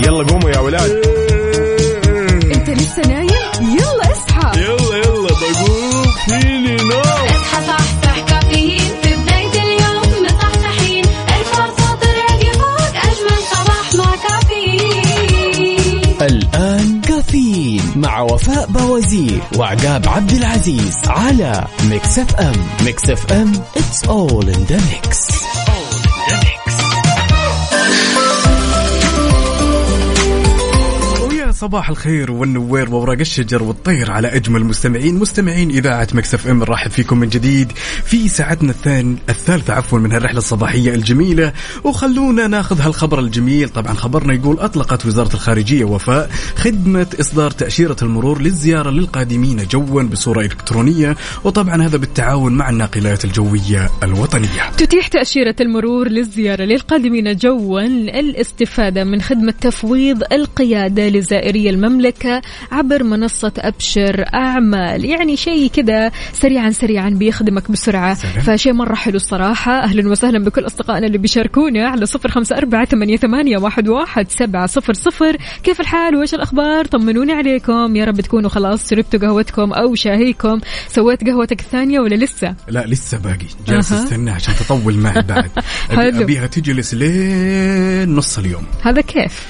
[0.00, 0.90] يلا قوموا يا ولاد.
[2.54, 3.28] أنت لسه نايم؟
[3.60, 4.60] يلا اصحى.
[4.60, 4.87] يلا.
[16.28, 22.52] الآن كافيين مع وفاء بوازير وعقاب عبد العزيز على Mix FM.
[22.84, 25.32] Mix FM it's all in the mix.
[25.68, 25.87] ويا
[31.58, 37.18] صباح الخير والنوير وورق الشجر والطير على أجمل مستمعين مستمعين إذاعة مكسف إم نرحب فيكم
[37.18, 37.72] من جديد
[38.04, 41.52] في ساعتنا الثاني الثالثة عفوا من هالرحلة الصباحية الجميلة.
[41.84, 43.68] وخلونا ناخذ هالخبر الجميل.
[43.68, 50.40] طبعا خبرنا يقول أطلقت وزارة الخارجية وفاء خدمة إصدار تأشيرة المرور للزيارة للقادمين جوا بصورة
[50.40, 51.16] إلكترونية.
[51.44, 54.70] وطبعا هذا بالتعاون مع الناقلات الجوية الوطنية.
[54.76, 57.80] تتيح تأشيرة المرور للزيارة للقادمين جوا.
[58.20, 61.08] الاستفادة من خدمة تفويض القيادة
[61.48, 65.04] لزائري المملكة عبر منصة أبشر أعمال.
[65.04, 68.14] يعني شيء كذا سريعا سريعا بيخدمك بسرعة.
[68.14, 68.40] سلام.
[68.40, 69.82] فشيء مرة حلو الصراحة.
[69.82, 74.66] أهلا وسهلا بكل أصدقائنا اللي بيشاركونا على صفر خمسة أربعة ثمانية, ثمانية واحد, واحد سبعة
[74.66, 75.36] صفر صفر.
[75.62, 77.96] كيف الحال؟ وإيش الأخبار؟ طمنوني عليكم.
[77.96, 80.60] يا رب تكونوا خلاص شربتوا قهوتكم أو شاهيكم.
[80.88, 83.46] سويت قهوتك الثانية ولا لسه؟ لا لسه باقي.
[83.68, 83.92] جالس.
[83.92, 85.50] استنى عشان تطول معي بعد.
[85.90, 86.22] أبي- حلو.
[86.22, 88.62] أبيها تجلس لين نص اليوم.
[88.82, 89.46] هذا كيف؟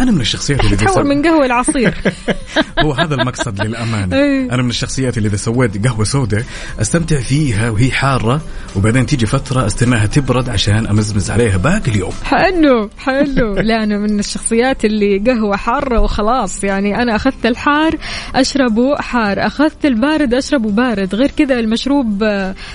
[0.00, 1.94] أنا من الشخصيات اللي تحول من قهوة لعصير
[2.84, 4.16] هو هذا المقصد للأمانة.
[4.16, 4.54] إيه.
[4.54, 6.44] أنا من الشخصيات اللي إذا سويت قهوة سوداء
[6.80, 8.40] أستمتع فيها وهي حارة
[8.76, 12.12] وبعدين تيجي فترة استناها تبرد عشان أمزمز عليها باقي اليوم.
[12.24, 13.54] حلو حلو.
[13.68, 16.64] لا أنا من الشخصيات اللي قهوة حارة وخلاص.
[16.64, 17.96] يعني أنا أخذت الحار
[18.34, 19.46] اشربه حار.
[19.46, 21.14] أخذت البارد اشربه بارد.
[21.14, 22.24] غير كذا المشروب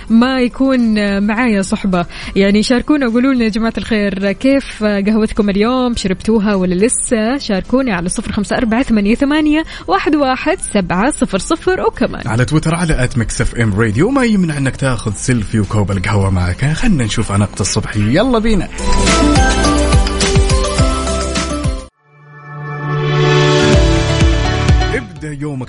[0.10, 2.05] ما يكون معايا صحبة.
[2.36, 8.09] يعني شاركونا وقولوا لنا يا جماعة الخير كيف قهوتكم اليوم؟ شربتوها ولا لسه؟ شاركوني على
[8.09, 12.27] صفر خمسة أربعة ثمانية ثمانيه واحد واحد سبعة صفر صفر وكمان.
[12.27, 14.09] على تويتر على at Mix FM Radio.
[14.09, 16.65] ما يمنع إنك تاخذ سيلفي وكوب القهوة معك.
[16.65, 18.67] خلنا نشوف عناقة الصبحي يلا بينا.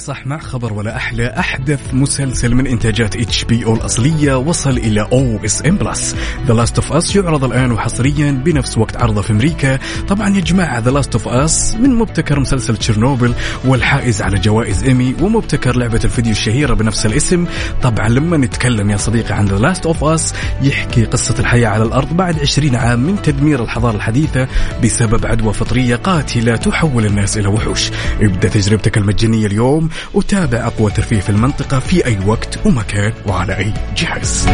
[0.01, 5.77] يومك صح مع خبر ولا أحلى أحدث مسلسل من إنتاجات HBO الأصلية وصل إلى OSN
[5.77, 6.17] Plus.
[6.47, 9.79] The Last of Us يعرض الآن وحصريا بنفس وقت عرضه في أمريكا.
[10.09, 13.35] طبعا يا جماعة The Last of Us من مبتكر مسلسل تشيرنوبل
[13.65, 17.47] والحائز على جوائز إيمي ومبتكر لعبة الفيديو الشهيرة بنفس الاسم.
[17.83, 22.17] طبعا لما نتكلم يا صديقي عن The Last of Us يحكي قصة الحياة على الأرض
[22.17, 24.49] بعد 20 عام من تدمير الحضارة الحديثة
[24.83, 27.91] بسبب عدوى فطرية قاتلة تحول الناس إلى وحوش.
[28.21, 33.75] ابدأ تجربتك المجانية اليوم وتابع أقوى ترفيه في المنطقة في أي وقت ومكان وعلى أي
[33.97, 34.49] جهاز.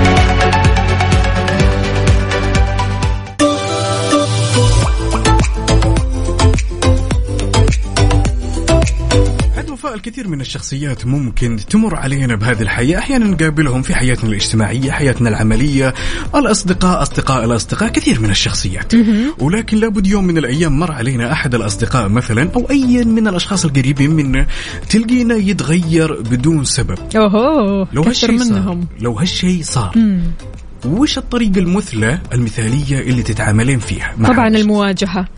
[9.94, 12.99] الكثير من الشخصيات ممكن تمر علينا بهذه الحياة.
[12.99, 15.94] أحيانا نقابلهم في حياتنا الاجتماعية حياتنا العملية
[16.35, 18.92] الأصدقاء أصدقاء الأصدقاء كثير من الشخصيات.
[19.38, 24.11] ولكن لابد يوم من الأيام مر علينا أحد الأصدقاء مثلا أو أي من الأشخاص القريبين
[24.11, 24.46] منا
[24.90, 26.99] تلقينا يتغير بدون سبب.
[27.16, 28.87] أوهو لو كثر منهم.
[29.01, 30.20] لو هالشيء صار مم.
[30.85, 35.29] وش الطريقة المثلى المثالية اللي تتعاملين فيها طبعا؟ المواجهة.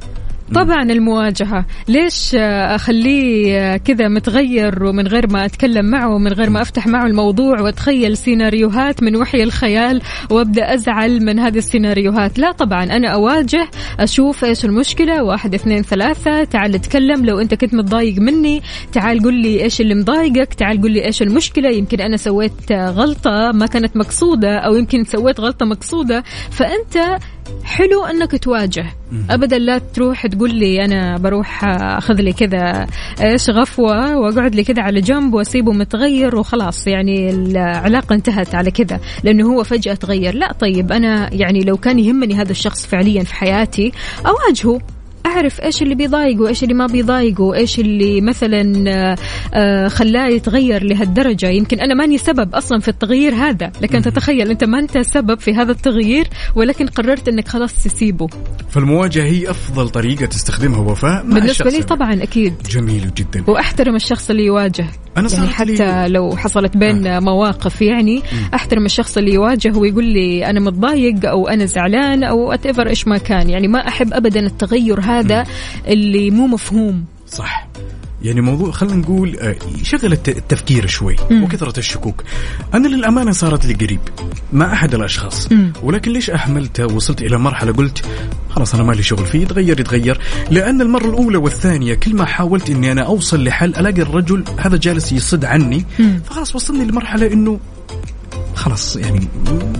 [0.54, 1.66] طبعا المواجهة.
[1.88, 7.60] ليش أخليه كذا متغير ومن غير ما أتكلم معه ومن غير ما أفتح معه الموضوع
[7.60, 12.84] وأتخيل سيناريوهات من وحي الخيال وأبدأ أزعل من هذه السيناريوهات؟ لا طبعا.
[12.84, 13.68] أنا أواجه
[14.00, 15.22] أشوف إيش المشكلة.
[15.22, 16.44] واحد اثنين ثلاثة.
[16.44, 20.54] تعال نتكلم لو أنت كنت متضايق مني تعال قل لي إيش اللي مضايقك.
[20.54, 21.70] تعال قل لي إيش المشكلة.
[21.70, 26.24] يمكن أنا سويت غلطة ما كانت مقصودة أو يمكن سويت غلطة مقصودة.
[26.50, 27.18] فأنت
[27.64, 28.86] حلو أنك تواجه.
[29.30, 32.86] ابدا لا تروح تقول لي أنا بروح أخذ لي كذا
[33.20, 36.86] إيش غفوة وأقعد لي كذا على جنب وأسيبه متغير وخلاص.
[36.86, 40.34] يعني العلاقة انتهت على كذا لأنه هو فجأة تغير.
[40.34, 43.92] لا طيب أنا يعني لو كان يهمني هذا الشخص فعليا في حياتي
[44.26, 44.80] أواجهه.
[45.26, 49.16] أعرف إيش اللي بيضايقه إيش اللي ما بيضايقه إيش اللي مثلا آه،
[49.54, 51.48] آه، خلاه يتغير لهالدرجة.
[51.48, 53.72] يمكن أنا ماني سبب أصلا في التغيير هذا.
[53.82, 58.26] لكن تتخيل أنت ما أنت سبب في هذا التغيير ولكن قررت إنك خلاص تسيبه.
[58.70, 61.82] فالمواجهة هي أفضل طريقة تستخدمها وفاء مع بالنسبة لي.
[61.82, 62.54] طبعا أكيد.
[62.70, 63.44] جميل جدا.
[63.50, 64.86] وأحترم الشخص اللي يواجه.
[65.16, 68.22] أنا يعني صارت لي- حتى لو حصلت بين مواقف يعني
[68.54, 73.18] أحترم الشخص اللي يواجه ويقول لي أنا متضايق أو أنا زعلان أو ات إيش ما
[73.18, 73.50] كان.
[73.50, 75.44] يعني ما أحب ابدا التغير هذا
[75.86, 77.04] اللي مو مفهوم.
[77.28, 77.68] صح.
[78.22, 79.56] يعني موضوع خلينا نقول آه،
[80.04, 82.24] الت- التفكير شوي وكثرة الشكوك.
[82.74, 84.00] أنا للأمانة صارت لي قريب
[84.52, 85.48] مع أحد الأشخاص
[85.82, 88.04] ولكن ليش أحملت وصلت إلى مرحلة قلت
[88.50, 90.20] خلاص أنا مالي شغل فيه يتغير يتغير.
[90.50, 95.12] لأن المرة الأولى والثانية كل ما حاولت إني أنا أوصل لحل ألاقي الرجل هذا جالس
[95.12, 95.84] يصد عني
[96.26, 97.60] فخلاص وصلني لمرحلة إنه
[98.58, 99.28] خلاص يعني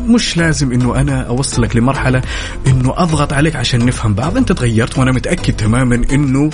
[0.06, 2.22] مش لازم إنه أنا أوصلك لمرحلة
[2.66, 4.36] إنه أضغط عليك عشان نفهم بعض.
[4.36, 6.50] أنت تغيرت وأنا متأكد تماما إنه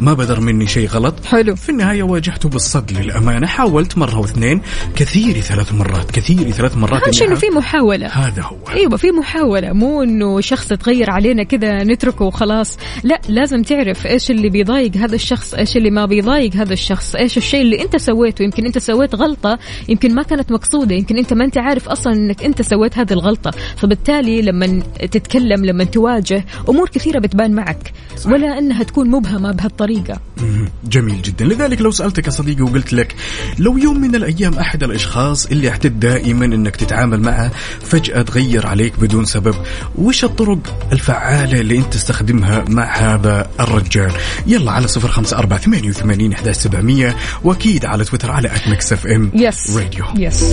[0.00, 1.24] ما بدر مني شيء غلط.
[1.24, 1.56] حلو.
[1.56, 3.46] في النهاية واجهته بالصد للأمانة.
[3.46, 4.60] حاولت مرة واثنين
[4.96, 8.06] كثيري ثلاث مرات كثيري ثلاث مرات اهم شيء إنه في محاولة.
[8.06, 8.56] هذا هو.
[8.70, 12.78] أيوه في محاولة مو إنه شخص يتغير علينا كذا نتركه وخلاص.
[13.04, 17.36] لا لازم تعرف إيش اللي بيضايق هذا الشخص إيش اللي ما بيضايق هذا الشخص إيش
[17.36, 18.42] الشيء اللي أنت سويته.
[18.42, 19.58] يمكن أنت سويت غلطة
[19.88, 23.50] يمكن ما كانت مقصودة يمكن أنت ما أنت عارف أصلا إنك أنت سويت هذه الغلطة.
[23.76, 27.92] فبالتالي لما تتكلم لما تواجه أمور كثيرة بتبان معك.
[28.26, 29.87] ولا إنها تكون مبهمة بهالطريقة.
[30.36, 31.44] مم، جميل جدا.
[31.44, 33.14] لذلك لو سألتك يا صديقي وقلت لك
[33.58, 37.50] لو يوم من الأيام أحد الأشخاص اللي اعتد دائما أنك تتعامل معه
[37.82, 39.54] فجأة تغير عليك بدون سبب
[39.98, 44.12] وش الطرق الفعالة اللي أنت تستخدمها مع هذا الرجال؟
[44.46, 48.92] يلا على صفر خمسة أربعة ثمانية وثمانين إحداش سبعمية وأكيد على تويتر على at Mix
[48.92, 50.50] FM Radio yes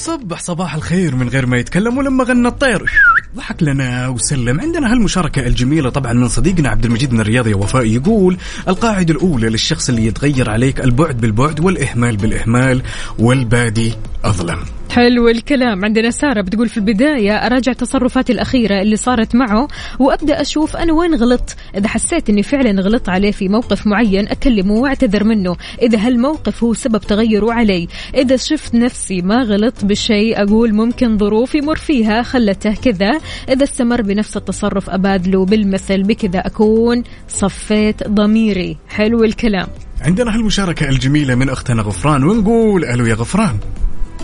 [0.00, 2.90] وصبح صباح الخير من غير ما يتكلم ولما غنى الطير.
[3.36, 4.60] ضحك لنا وسلم.
[4.60, 8.36] عندنا هالمشاركة الجميلة طبعا من صديقنا عبد المجيد من الرياض يا وفاء يقول
[8.68, 12.82] القاعدة الأولى للشخص اللي يتغير عليك البعد بالبعد والإهمال بالإهمال
[13.18, 13.94] والبادي.
[14.24, 14.58] أظلم.
[14.90, 15.84] حلو الكلام.
[15.84, 21.14] عندنا سارة بتقول في البداية أراجع تصرفاتي الأخيرة اللي صارت معه وأبدأ أشوف أنا وين
[21.14, 21.56] غلطت.
[21.76, 25.56] إذا حسيت أني فعلا غلطت عليه في موقف معين أكلمه وأعتذر منه.
[25.82, 27.88] إذا هالموقف هو سبب تغيره علي.
[28.14, 33.20] إذا شفت نفسي ما غلطت بشيء أقول ممكن ظروف يمر فيها خلته كذا.
[33.48, 38.76] إذا استمر بنفس التصرف أبادله بالمثل بكذا أكون صفيت ضميري.
[38.88, 39.66] حلو الكلام.
[40.00, 43.56] عندنا هالمشاركة الجميلة من أختنا غفران ونقول ألو يا غفران.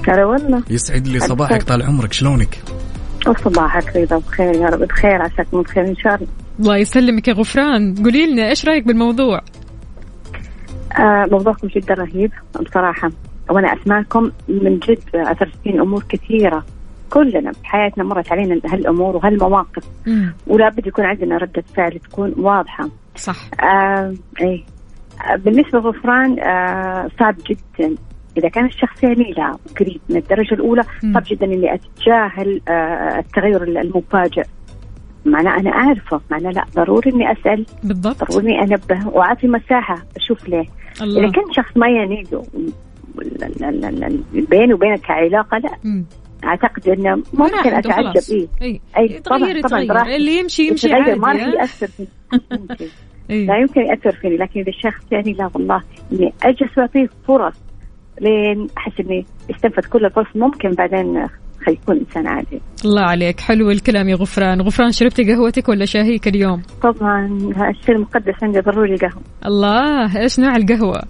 [0.09, 2.62] هلا والله يسعد لي صباحك طال عمرك شلونك؟
[3.26, 6.28] وصباحك رضا بخير يا رب بخير عساكم بخير إن شاء الله.
[6.61, 7.94] الله يسلمك يا غفران.
[7.94, 9.40] قولي لنا إيش رأيك بالموضوع؟
[10.98, 13.11] آه موضوعكم جدا رهيب بصراحة
[13.50, 16.64] وأنا أسمعكم من جد اثرتين أمور كثيرة.
[17.11, 19.85] كلنا بحياتنا مرت علينا هالأمور وهالمواقف.
[20.06, 20.35] مم.
[20.46, 22.88] ولا بد يكون عندنا ردة فعل تكون واضحة.
[23.16, 23.37] صح.
[23.62, 24.64] آه إيه.
[25.30, 27.94] آه، بالنسبة لغفران آه صعب جدا.
[28.37, 31.12] إذا كان الشخص يعني لا قريب من الدرجة الأولى مم.
[31.14, 34.42] صعب جدا إني أتجاهل آه التغير المفاجئ.
[35.25, 38.31] معناه أنا أعرفه معناه لا ضروري إني أسأل بالضبط.
[38.33, 40.61] ضروري إني أنبه وأعطي مساحة أشوف ليه.
[40.61, 41.87] إذا الله كان شخص ما
[43.85, 45.70] ال- ال- بيني وبينك كعلاقة لا.
[45.85, 46.05] مم.
[46.44, 48.31] أعتقد إنه راح ممكن خلاص.
[48.31, 48.49] إيه.
[48.62, 48.81] أي.
[48.99, 50.16] أي طبعا طبعا.
[50.16, 52.07] اللي يمشي يمشي عادي ما راح فيه
[52.53, 52.87] ممكن.
[53.30, 53.47] إيه.
[53.47, 54.37] لا يمكن يأثر فيني.
[54.37, 55.82] لكن إذا الشخص يعني لا والله
[56.12, 57.55] إني أجلس وأعطيه فرص.
[58.21, 61.27] لين أحس إني استنفذ كل الفرص ممكن بعدين
[61.67, 62.61] حيكون إنسان عادي.
[62.85, 63.41] الله عليك.
[63.41, 64.61] حلو الكلام يا غفران.
[64.62, 67.27] غفران شربتي قهوتك ولا شاهيك اليوم؟ طبعا
[67.71, 71.03] الشيء المقدس عندي ضروري قهوه الله إيش نوع القهوة؟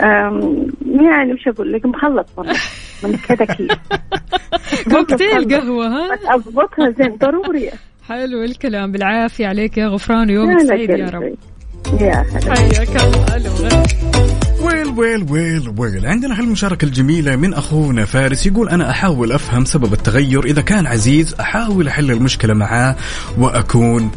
[0.00, 2.54] أم، يعني وش أقول لك مخلط والله.
[3.04, 3.68] من كذا كيس
[4.92, 7.70] كوكتيل قهوة ها؟ أضبطها زين ضروري.
[8.08, 8.92] حلو الكلام.
[8.92, 11.10] بالعافية عليك يا غفران ويومك سعيد يا.
[11.10, 11.22] رب.
[12.00, 12.54] يا هلا.
[12.54, 14.37] حياك الله ألو.
[14.60, 16.06] ويل ويل ويل ويل.
[16.06, 20.44] عندنا هالمشاركة الجميلة من أخونا فارس يقول أنا أحاول أفهم سبب التغير.
[20.44, 22.96] إذا كان عزيز أحاول أحل المشكلة معاه
[23.38, 24.10] وأكون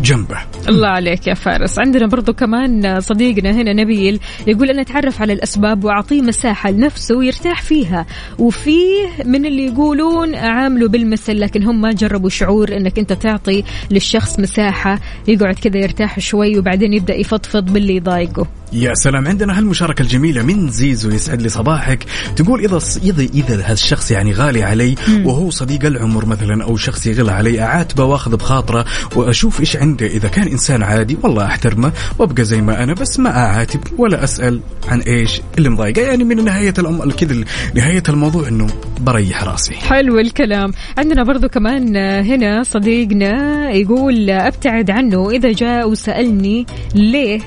[0.00, 0.36] جنبه.
[0.68, 1.78] الله عليك يا فارس.
[1.78, 7.62] عندنا برضو كمان صديقنا هنا نبيل يقول أنا أتعرف على الأسباب وأعطيه مساحة لنفسه يرتاح
[7.62, 8.06] فيها.
[8.38, 14.38] وفيه من اللي يقولون أعامله بالمثل لكن هم ما جربوا شعور أنك أنت تعطي للشخص
[14.40, 18.46] مساحة يقعد كذا يرتاح شوي وبعدين يبدأ يفضفض باللي يضايقه.
[18.72, 19.28] يا سلام.
[19.28, 22.04] عندنا هالمشاركة الجميلة من زيزو يسعد لي صباحك.
[22.36, 24.94] تقول إذا إذا إذا هالشخص يعني غالي علي
[25.24, 28.84] وهو صديق العمر مثلا أو شخص يغلى علي أعاتبه وأخذ بخاطره
[29.16, 30.06] وأشوف إيش عنده.
[30.06, 34.60] إذا كان إنسان عادي والله أحترمه وأبقى زي ما أنا بس ما أعاتب ولا أسأل
[34.88, 37.44] عن إيش اللي مضايقه يعني من نهاية الأم كذا
[37.74, 38.66] نهاية الموضوع إنه
[39.00, 39.74] بريح راسي.
[39.74, 40.72] حلو الكلام.
[40.98, 45.30] عندنا برضو كمان هنا صديقنا يقول أبتعد عنه.
[45.30, 47.40] إذا جاء وسألني ليه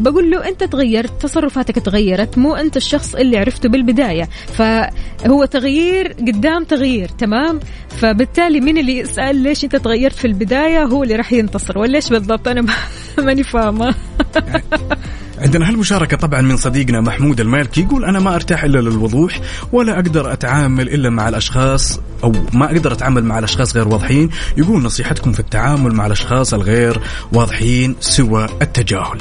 [0.00, 4.28] بقول له أنت تغيرت تصرفاتك تغيرت مو أنت الشخص اللي عرفته بالبداية.
[4.54, 11.02] فهو تغيير قدام تغيير تمام؟ فبالتالي مين اللي يسأل ليش أنت تغيرت في البداية هو
[11.02, 11.78] اللي راح ينتصر.
[11.78, 12.72] ولا بالضبط؟ أنا ما-
[13.26, 13.94] ماني فاهمة.
[15.38, 19.40] عندنا هالمشاركة طبعا من صديقنا محمود المالكي يقول أنا ما أرتاح إلا للوضوح
[19.72, 24.30] ولا أقدر أتعامل إلا مع الأشخاص أو ما أقدر أتعامل مع الأشخاص غير واضحين.
[24.56, 27.00] يقول نصيحتكم في التعامل مع الأشخاص الغير
[27.32, 29.18] واضحين سوى التجاهل.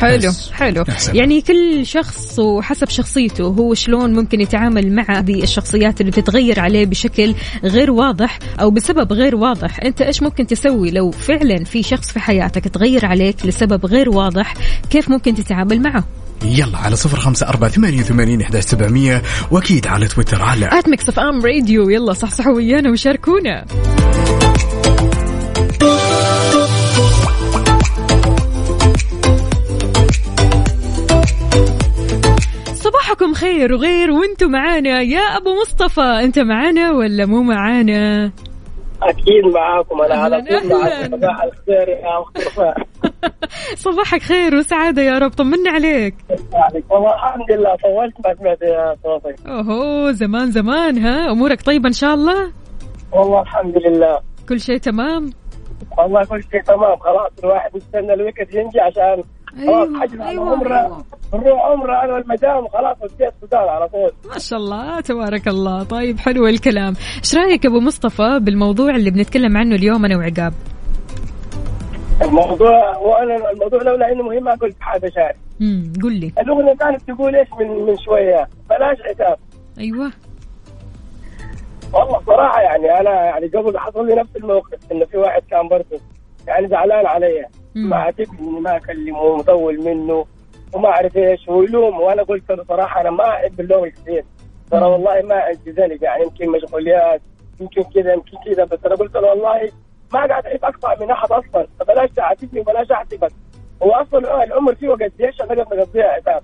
[0.00, 0.50] حلو بس.
[0.52, 0.84] حلو.
[0.98, 1.16] سلام.
[1.16, 6.86] يعني كل شخص وحسب شخصيته هو شلون ممكن يتعامل مع هذه الشخصيات اللي تتغير عليه
[6.86, 7.34] بشكل
[7.64, 9.80] غير واضح أو بسبب غير واضح.
[9.84, 14.54] أنت إيش ممكن تسوي لو فعلا في شخص في حياتك تغير عليك لسبب غير واضح؟
[14.90, 16.04] كيف ممكن تتعامل معه؟
[16.44, 21.18] يلا على صفر خمسة أربعة ثمانية وثمانين إحداش سبعمية وأكيد على تويتر على at Mix
[21.18, 23.64] FM Radio يلا صحصحوا ويانا وشاركونا.
[33.20, 36.00] صباحكم خير وغير وأنتم معانا يا أبو مصطفى.
[36.00, 38.32] أنت معانا ولا مو معانا؟
[39.02, 40.68] أكيد معاكم أنا على طول.
[40.80, 41.16] معاكم.
[41.20, 42.76] صباح الخير يا وفاء
[43.86, 46.14] صباحك خير وسعادة يا رب طمنا عليك.
[46.54, 48.58] عليك والله الحمد لله طولت ما سمعت
[49.02, 49.36] صوتك.
[49.46, 52.52] أوهو زمان زمان ها؟ أمورك طيبة إن شاء الله؟
[53.12, 54.18] والله الحمد لله.
[54.48, 55.30] كل شيء تمام؟
[55.98, 59.24] والله كل شيء تمام خلاص الواحد يستنى الويكند ينجي عشان
[59.58, 60.50] أيوه على أيوه.
[60.52, 61.04] عمره.
[61.34, 64.12] نروح عمره أنا والمدام وخلاص وديت السودان على طول.
[64.32, 65.82] ما شاء الله تبارك الله.
[65.84, 66.94] طيب حلو الكلام.
[67.18, 70.52] إيش رأيك أبو مصطفى بالموضوع اللي بنتكلم عنه اليوم أنا وعقاب؟
[72.22, 76.32] الموضوع وأنا الموضوع لولا إنه مهم أقول حاجة شعري امم قل لي.
[76.38, 79.36] الأغنية كانت تقول إيش من من شوية؟ بلاش عتاب
[79.78, 80.12] أيوه.
[81.92, 86.00] والله صراحة يعني أنا يعني قبل حصل لي نفس الموقف إنه في واحد كان برضه
[86.46, 87.40] يعني زعلان علي.
[87.40, 87.59] مم.
[87.88, 90.26] ما عاتبني ما أكلمه ومطول منه
[90.72, 94.24] وما أعرف إيش ويلوم وأنا قلت له صراحة أنا ما أحب اللوم كثير
[94.70, 94.84] ترى.
[94.84, 97.20] والله ما أجزني يعني يمكن مشغوليات
[97.60, 98.64] يمكن كذا يمكن كذا.
[98.64, 99.70] بس أنا قلت له والله
[100.12, 101.66] ما قاعد أحب أقطع من أحد أصلا.
[101.80, 103.32] فبلاش تعاتبني وبلاش أعاتبك.
[103.82, 106.42] هو أصلا العمر فيه وقت إيش؟ أنا قاعد نقضيها عتاب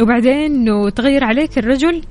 [0.00, 2.02] وبعدين إنه تغير عليك الرجل؟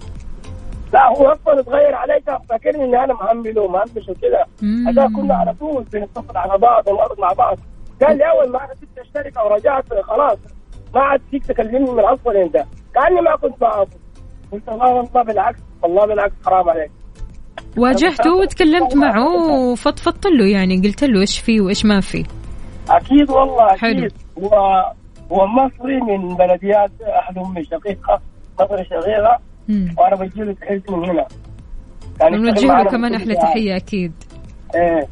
[0.93, 2.19] لا هو أصلا اتغير علي.
[2.27, 4.45] كان فاكرني إني أنا مهمل ومهمش وكذا.
[4.87, 7.57] هذا كنا على طول بنتصل على بعض ونقعد مع بعض.
[8.01, 10.37] قال لي أول ما سبت اشترك أو رجعت خلاص
[10.95, 12.55] ما عاد فيك تكلمني من أصلا إنت.
[12.95, 13.87] كأني ما كنت معه
[14.51, 16.91] قلت لا والله بالعكس والله بالعكس حرام عليك.
[17.77, 22.23] واجهته وتكلمت معه وفضفضت له يعني قلت له إيش فيه وإيش ما فيه
[22.89, 23.91] أكيد والله حلو.
[24.05, 24.13] أكيد.
[24.43, 24.83] هو
[25.31, 28.21] هو مصري من بلديات أحد أمي شقيقه
[28.59, 29.39] مصري شقيقة.
[29.97, 31.25] وأنا بجي له تحياتي من هنا.
[32.21, 33.35] يعني اشتغل له كمان أحلى.
[33.35, 34.13] تحية أكيد.
[34.75, 35.07] إيه.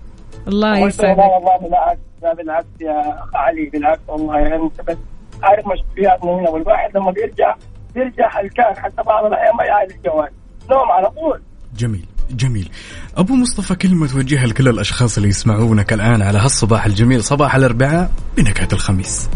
[0.48, 1.18] الله له يسعدك.
[1.20, 2.00] والله بالعكس.
[2.24, 4.98] لا بالعكس يا أخ علي بالعكس والله يعني أنت بس
[5.44, 7.56] عارف مشغولياتنا هنا والواحد لما بيرجع
[7.96, 10.30] بيرجع هلكان حتى بعض الأحيان ما يعرف الجوال
[10.70, 11.42] نوم على طول.
[11.78, 12.70] جميل جميل.
[13.18, 18.68] أبو مصطفى كلمة توجهها لكل الأشخاص اللي يسمعونك الآن على هالصباح الجميل صباح الأربعاء بنكهة
[18.74, 19.30] الخميس.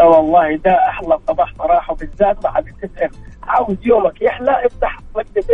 [0.00, 2.64] آه والله ده أحلى صباح صراحة وبالذات مع ام
[3.42, 5.48] عاوز يومك يحلى افتح بيت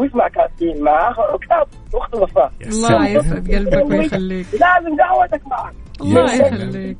[0.00, 3.08] ام واسمع كافيين مع اخر كتاب واخت وفاء الله.
[3.08, 4.46] يسعد قلبك ويخليك.
[4.52, 5.74] لازم قهوتك معك.
[6.00, 6.34] الله.
[6.34, 6.96] يخليك.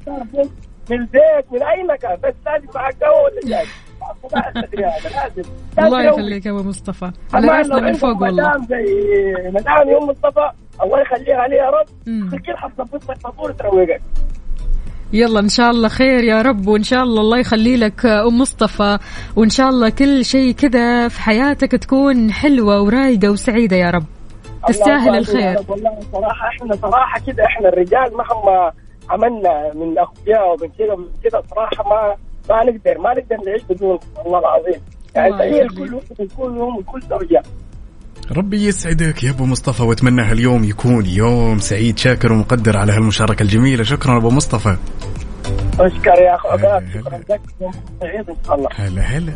[0.91, 3.67] من البيت من أي مكان بس لازم معك قهوة ولا شاي؟
[5.87, 7.11] الله يخليك يا أبو مصطفى.
[7.35, 8.49] على راسنا من فوق والله.
[8.49, 8.85] مدام زي
[9.55, 10.51] مدام يوم مصطفى.
[10.83, 11.87] الله يخليها عليه يا رب.
[12.09, 14.01] الكل حتظبط لك فطور تروقك
[15.13, 18.99] يلا إن شاء الله خير يا رب وإن شاء الله الله يخلي لك أم مصطفى.
[19.37, 24.05] وإن شاء الله كل شيء كذا في حياتك تكون حلوة ورايقة وسعيدة يا رب.
[24.69, 25.57] تستاهل الخير.
[25.69, 28.73] والله صراحة إحنا صراحة كده إحنا الرجال مهما
[29.11, 32.17] عملنا من اخويا ومن كده ومن كده صراحة ما
[32.51, 34.81] ما نقدر ما نقدر نعيش بدون والله العظيم.
[35.15, 35.89] يعني الله تخيل يخليك.
[35.89, 37.43] كل وقت كل يوم وكل زوجة.
[38.37, 43.85] ربي يسعدك يا أبو مصطفى وأتمنى هاليوم يكون يوم سعيد شاكر ومقدر على هالمشاركة الجميلة.
[43.85, 44.77] شكرا أبو مصطفى.
[45.81, 47.19] أشكر يا اخو هلا، أباك شكرا.
[47.19, 47.41] لك.
[48.01, 48.69] سعيد إن شاء الله.
[48.77, 49.33] هلا هلا.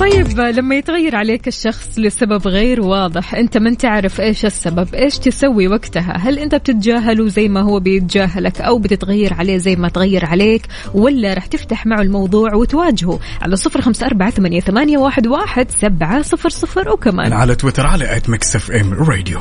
[0.00, 5.18] طيب لما يتغير عليك الشخص لسبب غير واضح أنت ما انت عارف إيش السبب؟ إيش
[5.18, 10.26] تسوي وقتها؟ هل أنت بتتجاهله زي ما هو بيتجاهلك أو بتتغير عليه زي ما تغير
[10.26, 10.62] عليك
[10.94, 16.22] ولا رح تفتح معه الموضوع وتواجهه؟ على صفر خمسة أربعة ثمانية, ثمانية واحد, واحد سبعة
[16.22, 17.32] صفر صفر وكمان.
[17.32, 19.40] على تويتر على at Mix FM Radio.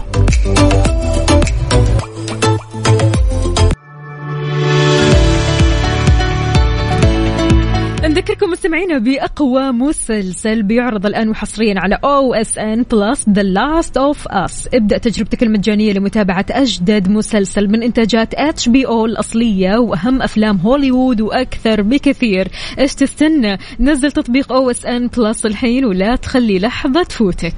[8.19, 14.97] نذكركم مستمعينا بأقوى مسلسل بيعرض الآن وحصريا على OSN Plus The Last of Us ابدأ
[14.97, 22.47] تجربتك المجانية لمتابعة أجدد مسلسل من إنتاجات HBO الأصلية وأهم أفلام هوليوود وأكثر بكثير.
[22.79, 27.55] إيش تستنى؟ نزل تطبيق OSN Plus الحين ولا تخلي لحظة تفوتك.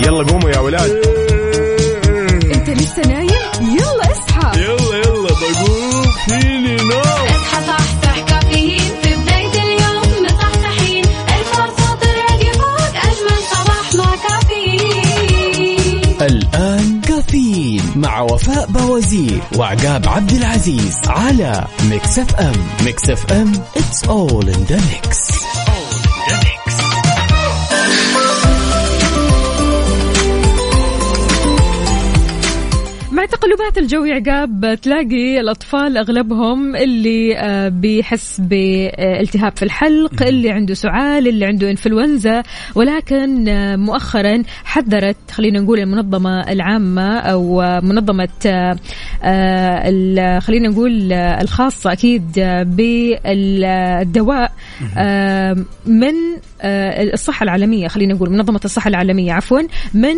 [0.00, 0.90] يلا قوموا يا ولاد.
[2.54, 3.28] أنت لسه نايم؟
[3.60, 4.60] يلا اصحى.
[4.60, 5.13] يلا يلا.
[5.52, 11.04] بقوم فيني نوم اصحى صحصح كافيين في بداية اليوم مصحصحين
[11.38, 20.96] الفرصة تراقي فوق أجمل صباح مع كافيين الآن كافيين مع وفاء بوازير وعقاب عبد العزيز
[21.06, 22.52] على Mix FM.
[22.84, 25.43] Mix FM it's all in the mix.
[33.24, 40.74] مع تقلبات الجو عقاب تلاقي الأطفال أغلبهم اللي آه، بيحس بالتهاب في الحلق اللي عنده
[40.74, 42.42] سعال اللي عنده إنفلونزا
[42.74, 48.28] ولكن آه، مؤخرا حذرت خلينا نقول المنظمة العامة أو منظمة
[49.22, 52.32] آه، خلينا نقول الخاصة أكيد
[52.76, 54.52] بالدواء
[55.86, 56.14] من
[57.12, 59.60] الصحة العالمية خلينا نقول منظمة الصحة العالمية عفوا
[59.94, 60.16] من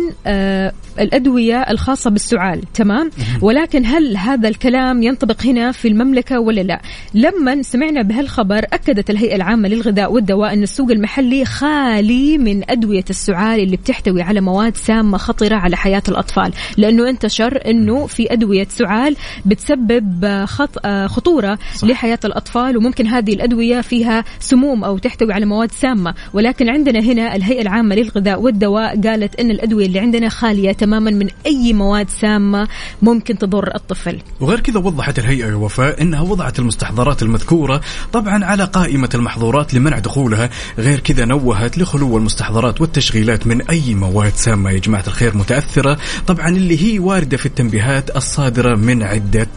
[0.99, 2.96] الأدوية الخاصة بالسعال تمام؟
[3.41, 6.81] ولكن هل هذا الكلام ينطبق هنا في المملكة ولا لا؟
[7.13, 13.59] لما سمعنا بهالخبر أكدت الهيئة العامة للغذاء والدواء أن السوق المحلي خالي من أدوية السعال
[13.59, 16.51] اللي بتحتوي على مواد سامة خطرة على حياة الأطفال.
[16.77, 20.85] لأنه انتشر أنه في أدوية سعال بتسبب خط...
[20.85, 21.87] آه، خطورة صح.
[21.87, 26.13] لحياة الأطفال وممكن هذه الأدوية فيها سموم أو تحتوي على مواد سامة.
[26.33, 31.27] ولكن عندنا هنا الهيئة العامة للغذاء والدواء قالت أن الأدوية اللي عندنا خالية تماما من
[31.45, 32.67] أي مواد سامة
[33.01, 34.21] ممكن تضر الطفل.
[34.39, 37.81] وغير كذا وضحت الهيئة يا وفاء إنها وضعت المستحضرات المذكورة
[38.13, 40.49] طبعا على قائمة المحظورات لمنع دخولها.
[40.77, 44.71] غير كذا نوهت لخلو المستحضرات والتشغيلات من أي مواد سامة.
[44.71, 49.47] يا جماعة الخير متأثرة طبعا اللي هي واردة في التنبيهات الصادرة من عدة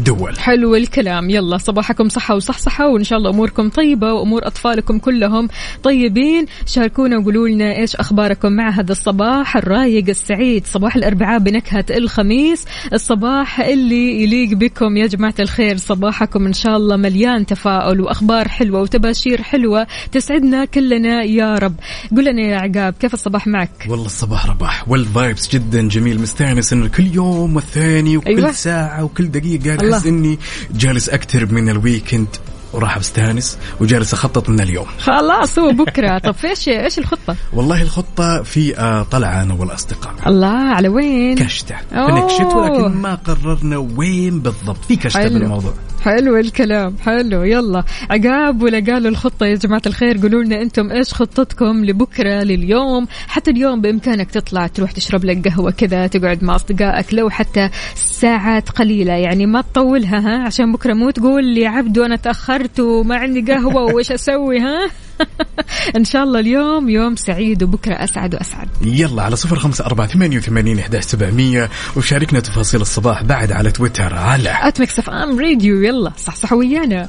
[0.00, 0.38] دول.
[0.38, 1.30] حلو الكلام.
[1.30, 5.48] يلا صباحكم صحة وصحصحة وإن شاء الله أموركم طيبة وأمور أطفالكم كلهم
[5.82, 6.46] طيبين.
[6.66, 10.66] شاركونا وقولوا لنا إيش أخباركم مع هذا الصباح الرايق السعيد.
[10.66, 12.64] صباح الأربعاء بنكهة الخميس.
[12.92, 15.76] الصباح اللي يليق بكم يا جماعة الخير.
[15.76, 21.74] صباحكم إن شاء الله مليان تفاؤل وأخبار حلوة وتباشير حلوة تسعدنا كلنا يا رب.
[22.16, 24.88] قل لنا يا عقاب كيف الصباح معك؟ والله الصباح رباح.
[24.88, 26.20] وال vibes جدا جميل.
[26.20, 28.52] مستانس انه كل يوم والثاني وكل أيوة.
[28.52, 29.74] ساعة وكل دقيقة.
[29.96, 30.38] احس إني
[30.70, 32.28] جالس اقترب من ال weekend
[32.72, 34.86] وراح أستانس وجالس أخطط من اليوم.
[34.98, 36.18] خلاص هو بكرة.
[36.24, 40.14] طب إيش إيش الخطة؟ والله الخطة في آه، طلعة أنا والأصدقاء.
[40.26, 41.76] الله على وين؟ كشتة.
[41.92, 42.20] أوه.
[42.20, 44.84] بنكشت ولكن ما قررنا وين بالضبط.
[44.84, 45.38] في حلو.
[45.38, 45.74] بالموضوع.
[46.04, 47.42] حلو الكلام حلو.
[47.42, 47.84] يلا.
[48.10, 53.50] عقاب ولا قالوا الخطة يا جماعة الخير؟ قولوا لنا أنتم إيش خطتكم لبكرة لليوم؟ حتى
[53.50, 59.12] اليوم بإمكانك تطلع تروح تشرب لك قهوة كذا تقعد مع أصدقائك لو حتى ساعات قليلة.
[59.12, 63.82] يعني ما تطولها ها؟ عشان بكرة مو تقول لي عبدو أنا تأخرت وما عندي قهوة
[63.94, 64.90] وإيش أسوي ها؟
[65.96, 68.68] ان شاء الله اليوم يوم سعيد وبكرة أسعد وأسعد.
[68.82, 74.14] يلا على صفر خمسة أربعة ثمانية وثمانين إحداش سبعمية وشاركنا تفاصيل الصباح بعد على تويتر
[74.14, 77.08] على Mix FM Radio يلا صحصحوا ويانا.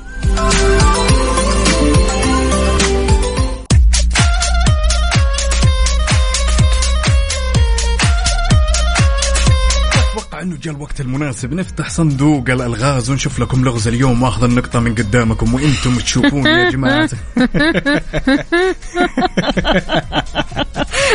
[10.62, 15.96] جاء الوقت المناسب نفتح صندوق الألغاز ونشوف لكم لغز اليوم وأخذ النقطة من قدامكم وأنتم
[15.96, 17.10] تشوفون يا جماعة.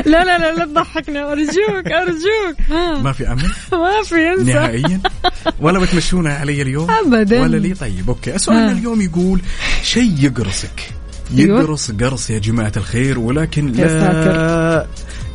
[0.06, 2.60] لا لا لا لا تضحكنا أرجوك أرجوك.
[2.70, 3.42] ها ما في أمل؟
[3.72, 4.52] ما في انسى.
[4.52, 5.00] نهائيا.
[5.60, 7.40] ولا بتمشونها علي اليوم؟ أبداً.
[7.40, 8.38] ولا لي؟ طيب أوكي.
[8.38, 8.72] سؤالنا آه.
[8.72, 9.40] اليوم يقول
[9.82, 10.90] شيء يقرصك.
[11.34, 14.86] يقرص قرص يا جماعة الخير ولكن يا لا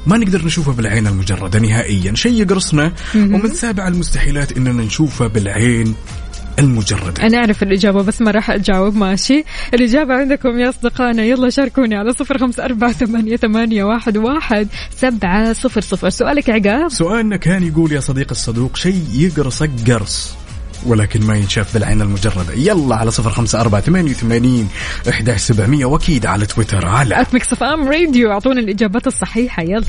[0.07, 2.15] ما نقدر نشوفه بالعين المجردة نهائيا.
[2.15, 5.95] شيء يقرصنا ومن سابع المستحيلات إننا نشوفه بالعين
[6.59, 7.27] المجردة.
[7.27, 8.95] أنا أعرف الإجابة بس ما راح أجاوب.
[8.95, 9.43] ماشي.
[9.73, 11.23] الإجابة عندكم يا أصدقائنا.
[11.23, 16.09] يلا شاركوني على صفر خمسة أربعة ثمانية, ثمانية واحد, واحد سبعة صفر صفر.
[16.09, 20.40] سؤالك عقاب؟ سؤالنا كان يقول يا صديق الصدوق شيء يقرصك قرص.
[20.85, 22.53] ولكن ما ينشاف بالعين المجردة.
[22.53, 24.69] يلا على صفر خمسة أربعة ثمانية وثمانين
[25.09, 29.63] إحدى سبعمية وأكيد على تويتر على أت أم راديو أعطونا الإجابات الصحيحة.
[29.63, 29.85] يلا.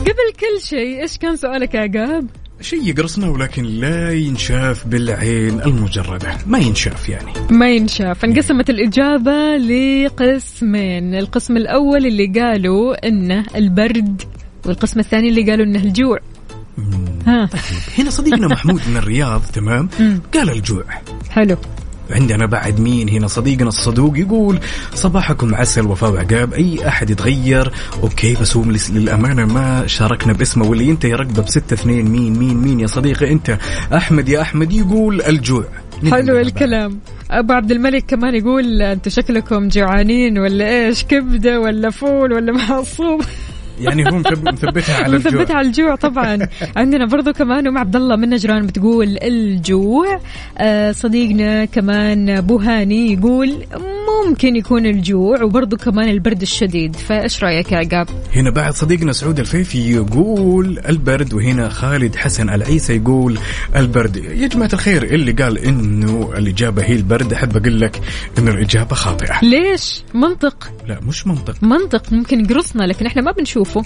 [0.00, 2.26] قبل كل شيء إيش كان سؤالك يا عقاب؟
[2.60, 6.38] شيء يقرصنا ولكن لا ينشاف بالعين المجردة.
[6.46, 7.32] ما ينشاف يعني.
[7.50, 8.24] ما ينشاف.
[8.24, 11.14] انقسمت الإجابة لقسمين.
[11.14, 14.22] القسم الأول اللي قالوا إنه البرد
[14.66, 16.18] والقسم الثاني اللي قالوا إنه الجوع.
[17.26, 17.48] ها.
[17.98, 19.88] هنا صديقنا محمود من الرياض تمام.
[20.34, 20.84] قال الجوع.
[21.30, 21.56] حلو.
[22.10, 24.58] عندنا بعد مين هنا؟ صديقنا الصدوق يقول
[24.94, 30.88] صباحكم عسل وفاء وعقاب أي أحد يتغير؟ okay بس هو للأمانة ما شاركنا باسمه واللي
[30.88, 33.58] ينتهي رقبة بستة اثنين مين مين مين يا صديقي؟ أنت
[33.94, 35.64] أحمد يا أحمد يقول الجوع.
[36.10, 37.00] حلو؟ الكلام.
[37.30, 43.22] أبو عبد الملك كمان يقول أنتم شكلكم جوعانين ولا إيش؟ كبدة ولا فول ولا معصوب؟
[43.80, 45.32] يعني هو مثب- مثبتها على الجوع.
[45.32, 46.38] مثبتها على الجوع طبعا.
[46.76, 50.20] عندنا برضو كمان أم عبد الله من نجران بتقول الجوع.
[50.58, 53.64] آه صديقنا كمان ابو هاني يقول
[54.28, 56.96] ممكن يكون الجوع وبرضو كمان البرد الشديد.
[56.96, 62.96] فإيش رأيك يا عقاب؟ هنا بعد صديقنا سعود الفيفي يقول البرد وهنا خالد حسن العيسى
[62.96, 63.38] يقول
[63.76, 64.16] البرد.
[64.16, 68.00] يا جماعة الخير اللي قال إنه الإجابة هي البرد أحب أقول لك
[68.38, 69.40] إنه الإجابة خاطئة.
[69.42, 70.70] ليش؟ منطق.
[70.88, 71.54] لا مش منطق.
[71.62, 72.12] منطق.
[72.12, 73.32] ممكن يقرصنا لكن إحنا ما
[73.66, 73.82] بنشوفه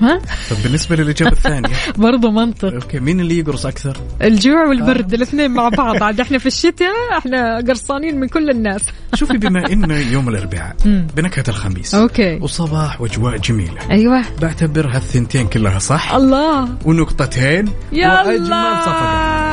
[0.00, 0.18] ها؟
[0.50, 1.74] طب بالنسبة للإجابة الثانية.
[1.96, 2.72] برضو منطق.
[2.74, 6.02] okay مين اللي يقرص أكثر؟ الجوع والبرد الاثنين مع بعض.
[6.02, 8.82] عاد إحنا في الشتاء إحنا قرصانين من كل الناس.
[9.14, 10.76] شوفي بما إنه يوم الأربعاء.
[11.16, 11.94] بنكهة الخميس.
[11.94, 12.38] أوكي.
[12.42, 13.90] وصباح وأجواء جميلة.
[13.90, 14.22] أيوه.
[14.42, 16.68] بعتبرها الثنتين كلها صح؟ الله.
[16.84, 17.68] ونقطتين.
[17.92, 19.46] وأجمل صفقة.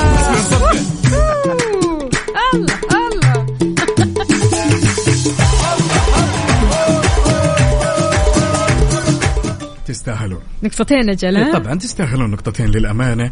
[10.04, 10.40] تستاهلون.
[10.62, 13.30] نقطتين أجل إيه؟ طبعا تستاهلون نقطتين للأمانة.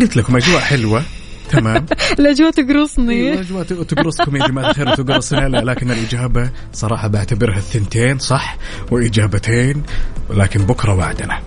[0.00, 1.02] قلت لكم أجواء حلوة.
[1.52, 1.86] تمام.
[2.18, 3.32] الاجواء تقرصني.
[3.32, 4.70] الأجواء تقرصكم يا جماعة.
[4.70, 8.56] الخير وتقرصنا لا لكن الإجابة صراحة بعتبرها الثنتين صح؟
[8.90, 9.82] وإجابتين
[10.28, 11.40] ولكن بكرة وعدنا.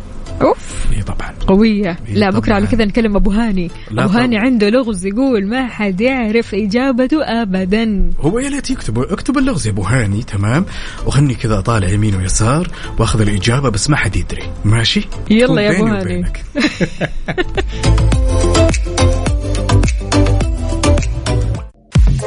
[0.91, 1.33] إيه طبعا.
[1.47, 1.97] قوية.
[2.07, 2.55] إيه لا بكرة طبعاً.
[2.55, 3.71] على كذا نكلم أبو هاني.
[3.91, 4.37] أبو هاني.
[4.37, 8.09] عنده لغز يقول ما حد يعرف إجابته ابدا.
[8.21, 10.23] هو يا ليت يكتب اكتب اللغز يا أبو هاني.
[10.23, 10.65] تمام.
[11.05, 12.67] وخلني كذا أطالع يمين ويسار
[12.97, 14.43] وأخذ الإجابة بس ما حد يدري.
[14.65, 16.25] ماشي؟ يلا يا أبو بيني هاني.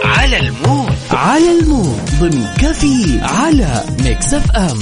[0.05, 0.93] على المود.
[1.11, 2.01] على المود.
[2.21, 4.79] ضمن كافيين على Mix FM.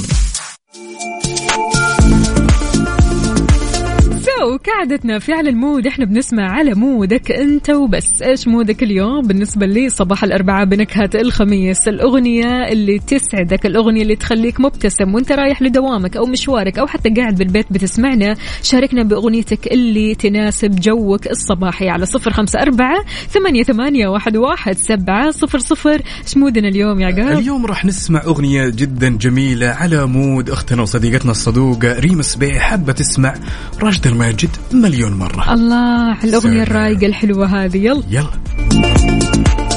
[4.40, 5.86] so كعادتنا في على ال mood.
[5.86, 8.22] إحنا بنسمع على mood ك أنت وبس.
[8.22, 11.88] إيش mood ك اليوم؟ بالنسبة لي صباح الأربعاء بنكهة الخميس.
[11.88, 17.34] الأغنية اللي تسعدك الأغنية اللي تخليك مبتسم وأنت رايح لدوامك أو مشوارك أو حتى قاعد
[17.34, 18.36] بالبيت بتسمعنا.
[18.62, 21.26] شاركنا بأغنيتك اللي تناسب جوك.
[21.26, 26.02] الصباحي على صفر خمسة أربعة ثمانية, ثمانية واحد, واحد سبعة صفر صفر.
[26.22, 30.50] إيش mood نا اليوم يا عقاب؟ اليوم راح نسمع أغنية جدا جميلة على مود.
[30.50, 33.34] أختنا وصديقتنا الصدوقة ريم سبيع حابة تسمع
[33.82, 35.54] راشد الماجد مليون مرة.
[35.54, 36.62] الله على الأغنية سلام.
[36.62, 37.76] الرايقة الحلوة هذه.
[37.76, 38.02] يلا.
[38.10, 39.69] يلا.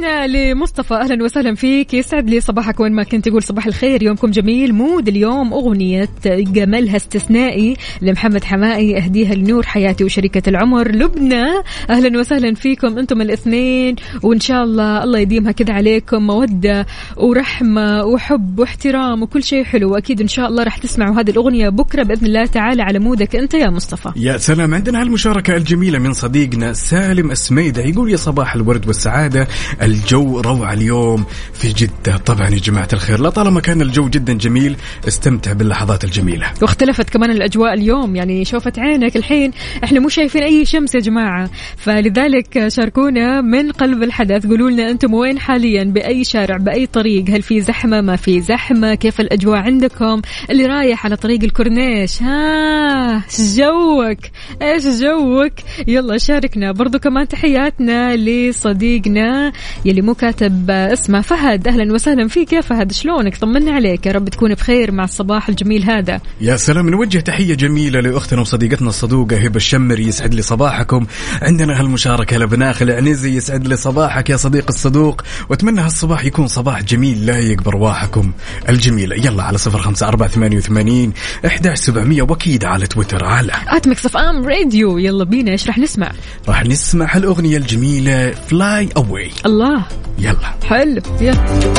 [0.00, 1.94] تحياتنا لمصطفى أهلا وسهلا فيك.
[1.94, 4.02] يسعد لي صباحك وين ما كنت تقول صباح الخير.
[4.02, 4.74] يومكم جميل.
[4.74, 10.88] مود اليوم أغنية جمالها استثنائي لمحمد حمائي أهديها لنور حياتي وشريكة العمر.
[10.88, 11.44] لبنى
[11.90, 13.96] أهلا وسهلا فيكم أنتم الاثنين.
[14.22, 16.26] وإن شاء الله الله يديمها كذا عليكم.
[16.26, 16.86] مودة
[17.16, 19.92] ورحمة وحب واحترام وكل شيء حلو.
[19.92, 23.36] وأكيد إن شاء الله راح تسمعوا هذه الأغنية بكرة بإذن الله تعالى على مودك.
[23.36, 24.10] أنت يا مصطفى.
[24.16, 24.74] يا سلام.
[24.74, 27.82] عندنا هالمشاركة الجميلة من صديقنا سالم السميدة.
[27.82, 29.48] يقول يا صباح الورد والسعادة.
[29.90, 32.16] الجو روعة اليوم في جدة.
[32.16, 34.76] طبعا يا جماعة الخير لا طالما كان الجو جدا جميل
[35.08, 36.46] استمتع باللحظات الجميلة.
[36.62, 39.50] واختلفت كمان الأجواء اليوم يعني شوفت عينك الحين.
[39.84, 41.50] إحنا مو شايفين أي شمس يا جماعة.
[41.76, 44.46] فلذلك شاركونا من قلب الحدث.
[44.46, 48.94] قولوا لنا أنتم وين حاليا؟ بأي شارع بأي طريق؟ هل في زحمة؟ ما في زحمة؟
[48.94, 52.22] كيف الأجواء عندكم؟ اللي رايح على طريق الكورنيش.
[52.22, 54.18] ها جوك؟
[54.62, 55.52] إيش جوك؟
[55.88, 56.72] يلا شاركنا.
[56.72, 59.52] برضو كمان تحياتنا لصديقنا
[59.84, 61.20] يلي مو كاتب اسمه.
[61.20, 62.92] فهد أهلا وسهلا فيك يا فهد.
[62.92, 64.06] شلونك؟ طمنا عليك.
[64.06, 66.20] يا رب تكون بخير مع الصباح الجميل هذا.
[66.40, 66.88] يا سلام.
[66.88, 71.06] نوجه تحية جميلة لأختنا وصديقتنا الصدوقة هبة الشمري يسعد لي صباحكم.
[71.42, 75.22] عندنا هالمشاركة لبناخ العنزي يسعد لي صباحك يا صديق الصدوق.
[75.48, 78.32] وأتمنى هالصباح يكون صباح جميل لايق برواحكم
[78.68, 81.12] الجميلة يلا على صفر خمسة أربعة ثمانية وثمانين
[81.46, 84.98] إحدى سبعمية وأكيد على تويتر على ات ميكس أف أم راديو.
[84.98, 86.12] يلا بينا إيش راح نسمع؟
[86.48, 89.69] راح نسمع هالأغنية الجميلة Fly Away الله
[90.18, 90.36] يلا.
[90.68, 91.02] حلو.
[91.20, 91.70] يلا.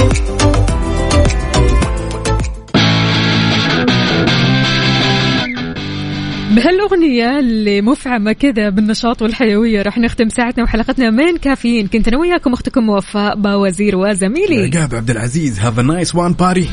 [6.55, 11.87] بهالأغنية اللي مفعمة كذا بالنشاط والحيوية راح نختم ساعتنا وحلقتنا من كافيين.
[11.87, 14.77] كنت أنا وياكم أختكم وفاء باوزير وزميلي.
[14.77, 15.59] عقاب عبد العزيز.
[15.59, 16.67] have nice one باري.